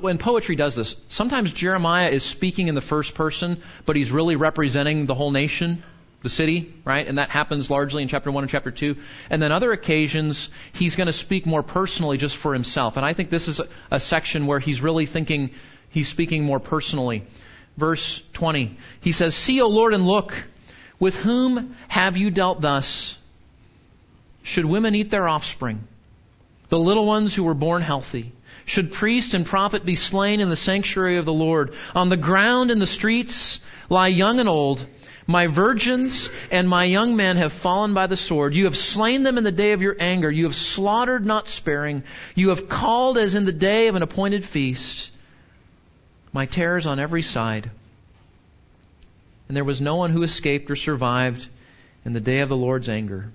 when 0.00 0.18
poetry 0.18 0.56
does 0.56 0.74
this, 0.74 0.96
sometimes 1.08 1.52
Jeremiah 1.52 2.08
is 2.08 2.22
speaking 2.24 2.68
in 2.68 2.74
the 2.74 2.80
first 2.80 3.14
person, 3.14 3.62
but 3.86 3.96
he's 3.96 4.10
really 4.10 4.36
representing 4.36 5.06
the 5.06 5.14
whole 5.14 5.30
nation 5.30 5.82
the 6.22 6.28
city, 6.28 6.74
right? 6.84 7.06
And 7.06 7.18
that 7.18 7.30
happens 7.30 7.70
largely 7.70 8.02
in 8.02 8.08
chapter 8.08 8.30
1 8.30 8.44
and 8.44 8.50
chapter 8.50 8.70
2. 8.70 8.96
And 9.30 9.40
then 9.40 9.52
other 9.52 9.72
occasions, 9.72 10.50
he's 10.72 10.96
going 10.96 11.06
to 11.06 11.12
speak 11.12 11.46
more 11.46 11.62
personally 11.62 12.18
just 12.18 12.36
for 12.36 12.52
himself. 12.52 12.96
And 12.96 13.06
I 13.06 13.14
think 13.14 13.30
this 13.30 13.48
is 13.48 13.60
a, 13.60 13.68
a, 13.90 14.00
section 14.00 14.46
where 14.46 14.58
he's 14.58 14.82
really 14.82 15.06
thinking, 15.06 15.50
he's 15.90 16.08
speaking 16.08 16.44
more 16.44 16.60
personally. 16.60 17.24
Verse 17.76 18.22
20, 18.34 18.76
he 19.00 19.12
says, 19.12 19.34
See, 19.34 19.60
O 19.62 19.68
Lord, 19.68 19.94
and 19.94 20.06
look, 20.06 20.34
with 20.98 21.16
whom 21.16 21.76
have 21.88 22.18
you 22.18 22.30
dealt 22.30 22.60
thus? 22.60 23.16
Should 24.42 24.66
women 24.66 24.94
eat 24.94 25.10
their 25.10 25.28
offspring? 25.28 25.86
The 26.68 26.78
little 26.78 27.06
ones 27.06 27.34
who 27.34 27.44
were 27.44 27.54
born 27.54 27.82
healthy? 27.82 28.32
Should 28.66 28.92
priest 28.92 29.34
and 29.34 29.46
prophet 29.46 29.84
be 29.84 29.96
slain 29.96 30.40
in 30.40 30.50
the 30.50 30.56
sanctuary 30.56 31.16
of 31.16 31.24
the 31.24 31.32
Lord? 31.32 31.74
On 31.94 32.08
the 32.08 32.16
ground 32.16 32.70
in 32.70 32.78
the 32.78 32.86
streets 32.86 33.60
lie 33.88 34.08
young 34.08 34.38
and 34.38 34.48
old 34.48 34.86
My 35.30 35.46
virgins 35.46 36.28
and 36.50 36.68
my 36.68 36.82
young 36.82 37.14
men 37.14 37.36
have 37.36 37.52
fallen 37.52 37.94
by 37.94 38.08
the 38.08 38.16
sword. 38.16 38.52
You 38.54 38.64
have 38.64 38.76
slain 38.76 39.22
them 39.22 39.38
in 39.38 39.44
the 39.44 39.52
day 39.52 39.70
of 39.72 39.80
your 39.80 39.96
anger. 40.00 40.28
You 40.28 40.44
have 40.44 40.56
slaughtered 40.56 41.24
not 41.24 41.46
sparing. 41.46 42.02
You 42.34 42.48
have 42.48 42.68
called 42.68 43.16
as 43.16 43.36
in 43.36 43.44
the 43.44 43.52
day 43.52 43.86
of 43.86 43.94
an 43.94 44.02
appointed 44.02 44.44
feast. 44.44 45.12
My 46.32 46.46
terrors 46.46 46.88
on 46.88 46.98
every 46.98 47.22
side. 47.22 47.70
And 49.46 49.56
there 49.56 49.62
was 49.62 49.80
no 49.80 49.94
one 49.94 50.10
who 50.10 50.24
escaped 50.24 50.68
or 50.68 50.76
survived 50.76 51.48
in 52.04 52.12
the 52.12 52.20
day 52.20 52.40
of 52.40 52.48
the 52.48 52.56
Lord's 52.56 52.88
anger. 52.88 53.32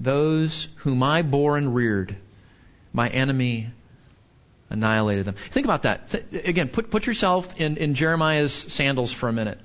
Those 0.00 0.66
whom 0.76 1.02
I 1.02 1.20
bore 1.20 1.58
and 1.58 1.74
reared, 1.74 2.16
my 2.94 3.10
enemy 3.10 3.68
annihilated 4.70 5.26
them. 5.26 5.34
Think 5.34 5.66
about 5.66 5.82
that. 5.82 6.08
Th- 6.08 6.24
again, 6.46 6.68
put, 6.68 6.90
put 6.90 7.06
yourself 7.06 7.60
in, 7.60 7.76
in 7.76 7.94
Jeremiah's 7.94 8.52
sandals 8.54 9.12
for 9.12 9.28
a 9.28 9.32
minute. 9.32 9.58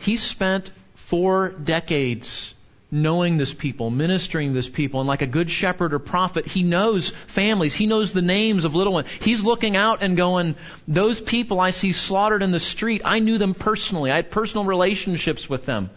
He 0.00 0.16
spent 0.16 0.70
four 0.94 1.50
decades 1.50 2.54
knowing 2.90 3.36
this 3.36 3.54
people, 3.54 3.90
ministering 3.90 4.52
this 4.52 4.68
people, 4.68 5.00
and 5.00 5.06
like 5.06 5.22
a 5.22 5.26
good 5.26 5.50
shepherd 5.50 5.94
or 5.94 5.98
prophet, 5.98 6.46
he 6.46 6.62
knows 6.62 7.10
families, 7.10 7.74
he 7.74 7.86
knows 7.86 8.12
the 8.12 8.22
names 8.22 8.64
of 8.64 8.74
little 8.74 8.92
ones. 8.92 9.08
He's 9.20 9.44
looking 9.44 9.76
out 9.76 10.02
and 10.02 10.16
going, 10.16 10.56
those 10.88 11.20
people 11.20 11.60
I 11.60 11.70
see 11.70 11.92
slaughtered 11.92 12.42
in 12.42 12.50
the 12.50 12.60
street, 12.60 13.02
I 13.04 13.20
knew 13.20 13.38
them 13.38 13.54
personally. 13.54 14.10
I 14.10 14.16
had 14.16 14.30
personal 14.30 14.64
relationships 14.64 15.48
with 15.48 15.66
them. 15.66 15.90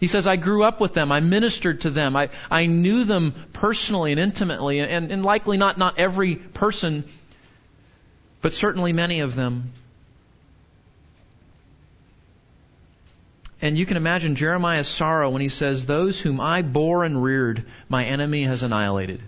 He 0.00 0.08
says, 0.08 0.26
I 0.26 0.34
grew 0.34 0.64
up 0.64 0.80
with 0.80 0.94
them. 0.94 1.12
I 1.12 1.20
ministered 1.20 1.82
to 1.82 1.90
them. 1.90 2.16
I, 2.16 2.30
I 2.50 2.66
knew 2.66 3.04
them 3.04 3.34
personally 3.52 4.10
and 4.10 4.20
intimately, 4.20 4.80
and, 4.80 5.12
and 5.12 5.24
likely 5.24 5.58
not, 5.58 5.78
not 5.78 6.00
every 6.00 6.34
person, 6.34 7.04
but 8.40 8.52
certainly 8.52 8.92
many 8.92 9.20
of 9.20 9.36
them. 9.36 9.72
And 13.62 13.78
you 13.78 13.86
can 13.86 13.96
imagine 13.96 14.34
Jeremiah's 14.34 14.88
sorrow 14.88 15.30
when 15.30 15.40
he 15.40 15.48
says, 15.48 15.86
Those 15.86 16.20
whom 16.20 16.40
I 16.40 16.62
bore 16.62 17.04
and 17.04 17.22
reared, 17.22 17.64
my 17.88 18.04
enemy 18.04 18.42
has 18.42 18.64
annihilated. 18.64 19.22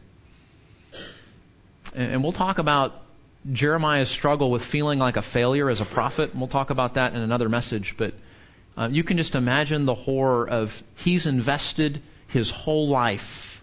And, 1.94 2.24
we'll 2.24 2.32
talk 2.32 2.58
about 2.58 3.00
Jeremiah's 3.52 4.10
struggle 4.10 4.50
with 4.50 4.64
feeling 4.64 4.98
like 4.98 5.16
a 5.16 5.22
failure 5.22 5.70
as 5.70 5.80
a 5.80 5.84
prophet, 5.84 6.32
and 6.32 6.40
we'll 6.40 6.48
talk 6.48 6.70
about 6.70 6.94
that 6.94 7.14
in 7.14 7.20
another 7.20 7.48
message. 7.48 7.96
But 7.96 8.14
uh, 8.76 8.88
you 8.90 9.04
can 9.04 9.18
just 9.18 9.36
imagine 9.36 9.84
the 9.84 9.94
horror 9.94 10.48
of 10.48 10.82
he's 10.96 11.28
invested 11.28 12.02
his 12.26 12.50
whole 12.50 12.88
life. 12.88 13.62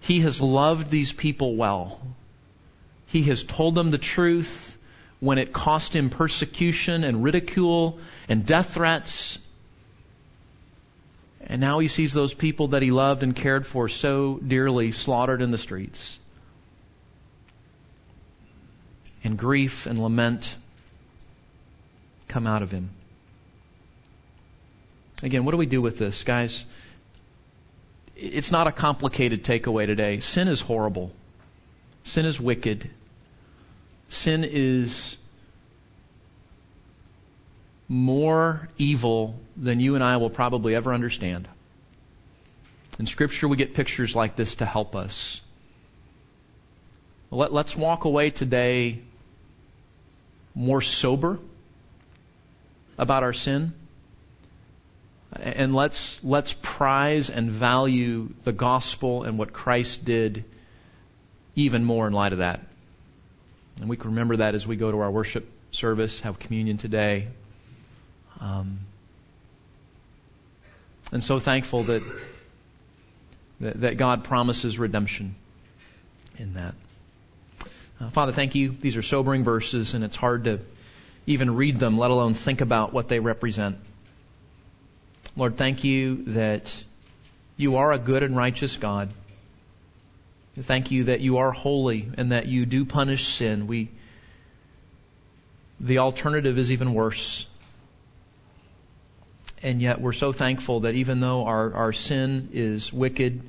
He 0.00 0.20
has 0.20 0.42
loved 0.42 0.90
these 0.90 1.14
people 1.14 1.56
well. 1.56 1.98
He 3.06 3.22
has 3.22 3.42
told 3.42 3.74
them 3.74 3.90
the 3.90 3.96
truth 3.96 4.73
when 5.24 5.38
it 5.38 5.54
cost 5.54 5.96
him 5.96 6.10
persecution 6.10 7.02
and 7.02 7.24
ridicule 7.24 7.98
and 8.28 8.44
death 8.44 8.74
threats. 8.74 9.38
And 11.46 11.62
now 11.62 11.78
he 11.78 11.88
sees 11.88 12.12
those 12.12 12.34
people 12.34 12.68
that 12.68 12.82
he 12.82 12.90
loved 12.90 13.22
and 13.22 13.34
cared 13.34 13.66
for 13.66 13.88
so 13.88 14.38
dearly 14.46 14.92
slaughtered 14.92 15.40
in 15.40 15.50
the 15.50 15.56
streets. 15.56 16.18
And 19.22 19.38
grief 19.38 19.86
and 19.86 19.98
lament 19.98 20.54
come 22.28 22.46
out 22.46 22.60
of 22.60 22.70
him. 22.70 22.90
Again, 25.22 25.46
what 25.46 25.52
do 25.52 25.56
we 25.56 25.64
do 25.64 25.80
with 25.80 25.96
this, 25.96 26.22
guys? 26.22 26.66
It's 28.14 28.52
not 28.52 28.66
a 28.66 28.72
complicated 28.72 29.42
takeaway 29.42 29.86
today. 29.86 30.20
Sin 30.20 30.48
is 30.48 30.60
horrible. 30.60 31.12
Sin 32.04 32.26
is 32.26 32.38
wicked. 32.38 32.90
Sin 34.08 34.44
is 34.44 35.16
more 37.88 38.68
evil 38.78 39.38
than 39.56 39.80
you 39.80 39.94
and 39.94 40.02
I 40.02 40.16
will 40.16 40.30
probably 40.30 40.74
ever 40.74 40.92
understand. 40.92 41.48
In 42.98 43.06
Scripture, 43.06 43.48
we 43.48 43.56
get 43.56 43.74
pictures 43.74 44.14
like 44.14 44.36
this 44.36 44.56
to 44.56 44.66
help 44.66 44.94
us. 44.94 45.40
Let, 47.30 47.52
us 47.52 47.76
walk 47.76 48.04
away 48.04 48.30
today 48.30 49.00
more 50.54 50.80
sober 50.80 51.38
about 52.96 53.24
our 53.24 53.32
sin. 53.32 53.72
And 55.32 55.74
let's, 55.74 56.22
let's 56.22 56.52
prize 56.52 57.28
and 57.30 57.50
value 57.50 58.32
the 58.44 58.52
gospel 58.52 59.24
and 59.24 59.36
what 59.36 59.52
Christ 59.52 60.04
did 60.04 60.44
even 61.56 61.84
more 61.84 62.06
in 62.06 62.12
light 62.12 62.32
of 62.32 62.38
that. 62.38 62.60
And 63.80 63.88
we 63.88 63.96
can 63.96 64.10
remember 64.10 64.36
that 64.36 64.54
as 64.54 64.66
we 64.66 64.76
go 64.76 64.90
to 64.90 65.00
our 65.00 65.10
worship 65.10 65.50
service, 65.72 66.20
have 66.20 66.38
communion 66.38 66.78
today. 66.78 67.28
Um, 68.40 68.80
and 71.12 71.22
so 71.22 71.38
thankful 71.38 71.84
that, 71.84 72.02
that, 73.60 73.80
that 73.80 73.96
God 73.96 74.24
promises 74.24 74.78
redemption 74.78 75.34
in 76.38 76.54
that. 76.54 76.74
Uh, 78.00 78.10
Father, 78.10 78.32
thank 78.32 78.54
you. 78.54 78.70
These 78.70 78.96
are 78.96 79.02
sobering 79.02 79.44
verses, 79.44 79.94
and 79.94 80.04
it's 80.04 80.16
hard 80.16 80.44
to 80.44 80.60
even 81.26 81.56
read 81.56 81.78
them, 81.78 81.98
let 81.98 82.10
alone 82.10 82.34
think 82.34 82.60
about 82.60 82.92
what 82.92 83.08
they 83.08 83.18
represent. 83.18 83.78
Lord, 85.36 85.56
thank 85.56 85.84
you 85.84 86.24
that 86.26 86.84
you 87.56 87.76
are 87.76 87.92
a 87.92 87.98
good 87.98 88.22
and 88.22 88.36
righteous 88.36 88.76
God. 88.76 89.10
Thank 90.60 90.92
you 90.92 91.04
that 91.04 91.20
you 91.20 91.38
are 91.38 91.50
holy 91.50 92.08
and 92.16 92.30
that 92.30 92.46
you 92.46 92.64
do 92.64 92.84
punish 92.84 93.26
sin. 93.26 93.66
We, 93.66 93.90
the 95.80 95.98
alternative 95.98 96.58
is 96.58 96.70
even 96.70 96.94
worse. 96.94 97.46
And 99.62 99.82
yet 99.82 100.00
we're 100.00 100.12
so 100.12 100.32
thankful 100.32 100.80
that 100.80 100.94
even 100.94 101.18
though 101.18 101.44
our, 101.46 101.74
our 101.74 101.92
sin 101.92 102.50
is 102.52 102.92
wicked 102.92 103.42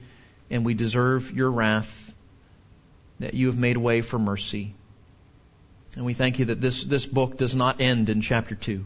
and 0.50 0.66
we 0.66 0.74
deserve 0.74 1.32
your 1.32 1.52
wrath, 1.52 2.14
that 3.20 3.36
you 3.36 3.48
have 3.48 3.58
made 3.58 3.78
way 3.78 4.02
for 4.02 4.18
mercy. 4.18 4.74
And 5.96 6.06
we 6.06 6.14
thank 6.14 6.40
you 6.40 6.46
that 6.46 6.60
this, 6.60 6.84
this 6.84 7.06
book 7.06 7.38
does 7.38 7.54
not 7.54 7.82
end 7.82 8.10
in 8.10 8.22
chapter 8.22 8.56
2. 8.56 8.86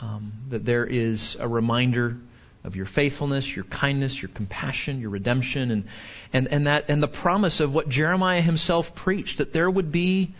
Um, 0.00 0.32
that 0.50 0.64
there 0.64 0.84
is 0.84 1.36
a 1.40 1.48
reminder 1.48 2.18
of 2.66 2.74
your 2.74 2.84
faithfulness, 2.84 3.54
your 3.54 3.64
kindness, 3.64 4.20
your 4.20 4.28
compassion, 4.28 5.00
your 5.00 5.10
redemption, 5.10 5.70
and, 5.70 5.84
and, 6.32 6.48
and 6.48 6.66
that, 6.66 6.86
and 6.88 7.00
the 7.00 7.08
promise 7.08 7.60
of 7.60 7.72
what 7.72 7.88
Jeremiah 7.88 8.40
himself 8.40 8.94
preached, 8.96 9.38
that 9.38 9.52
there 9.52 9.70
would 9.70 9.92
be 9.92 10.34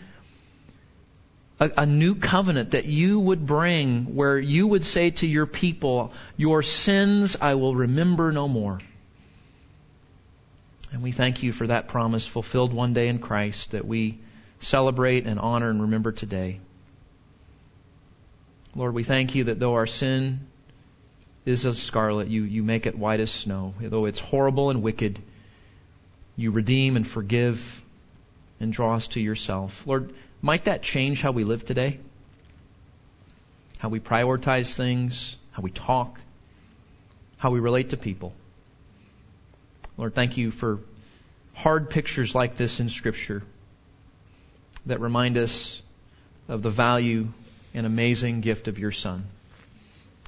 a, 1.61 1.71
a 1.77 1.85
new 1.85 2.15
covenant 2.15 2.71
that 2.71 2.83
you 2.83 3.17
would 3.17 3.45
bring 3.45 4.13
where 4.13 4.37
you 4.37 4.67
would 4.67 4.83
say 4.83 5.11
to 5.11 5.25
your 5.25 5.45
people, 5.45 6.11
your 6.35 6.63
sins 6.63 7.37
I 7.39 7.55
will 7.55 7.73
remember 7.73 8.33
no 8.33 8.49
more. 8.49 8.79
And 10.91 11.01
we 11.01 11.13
thank 11.13 11.43
you 11.43 11.53
for 11.53 11.67
that 11.67 11.87
promise 11.87 12.27
fulfilled 12.27 12.73
one 12.73 12.93
day 12.93 13.07
in 13.07 13.19
Christ 13.19 13.71
that 13.71 13.85
we 13.85 14.19
celebrate 14.59 15.25
and 15.27 15.39
honor 15.39 15.69
and 15.69 15.83
remember 15.83 16.11
today. 16.11 16.59
Lord, 18.75 18.93
we 18.93 19.03
thank 19.03 19.33
you 19.33 19.45
that 19.45 19.59
though 19.59 19.75
our 19.75 19.87
sin 19.87 20.41
is 21.47 21.65
as 21.65 21.81
scarlet, 21.81 22.27
you, 22.27 22.43
you 22.43 22.61
make 22.61 22.85
it 22.85 22.97
white 22.97 23.19
as 23.19 23.31
snow. 23.31 23.73
Though 23.79 24.05
it's 24.05 24.19
horrible 24.19 24.69
and 24.69 24.83
wicked, 24.83 25.19
you 26.35 26.51
redeem 26.51 26.97
and 26.97 27.07
forgive 27.07 27.81
and 28.59 28.73
draw 28.73 28.95
us 28.95 29.07
to 29.09 29.21
yourself. 29.21 29.87
Lord, 29.87 30.13
might 30.41 30.65
that 30.65 30.83
change 30.83 31.21
how 31.21 31.31
we 31.31 31.43
live 31.45 31.65
today? 31.65 31.99
How 33.77 33.89
we 33.89 33.99
prioritize 33.99 34.75
things, 34.75 35.37
how 35.51 35.61
we 35.61 35.71
talk, 35.71 36.19
how 37.37 37.51
we 37.51 37.59
relate 37.59 37.91
to 37.91 37.97
people. 37.97 38.33
Lord, 39.97 40.13
thank 40.13 40.37
you 40.37 40.51
for 40.51 40.79
hard 41.53 41.89
pictures 41.89 42.35
like 42.35 42.57
this 42.57 42.79
in 42.79 42.89
Scripture 42.89 43.41
that 44.85 44.99
remind 44.99 45.37
us 45.37 45.81
of 46.47 46.61
the 46.61 46.69
value 46.69 47.27
and 47.73 47.85
amazing 47.85 48.41
gift 48.41 48.67
of 48.67 48.79
your 48.79 48.91
Son. 48.91 49.25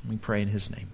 We 0.10 0.18
pray 0.18 0.42
in 0.42 0.48
His 0.48 0.70
name. 0.70 0.88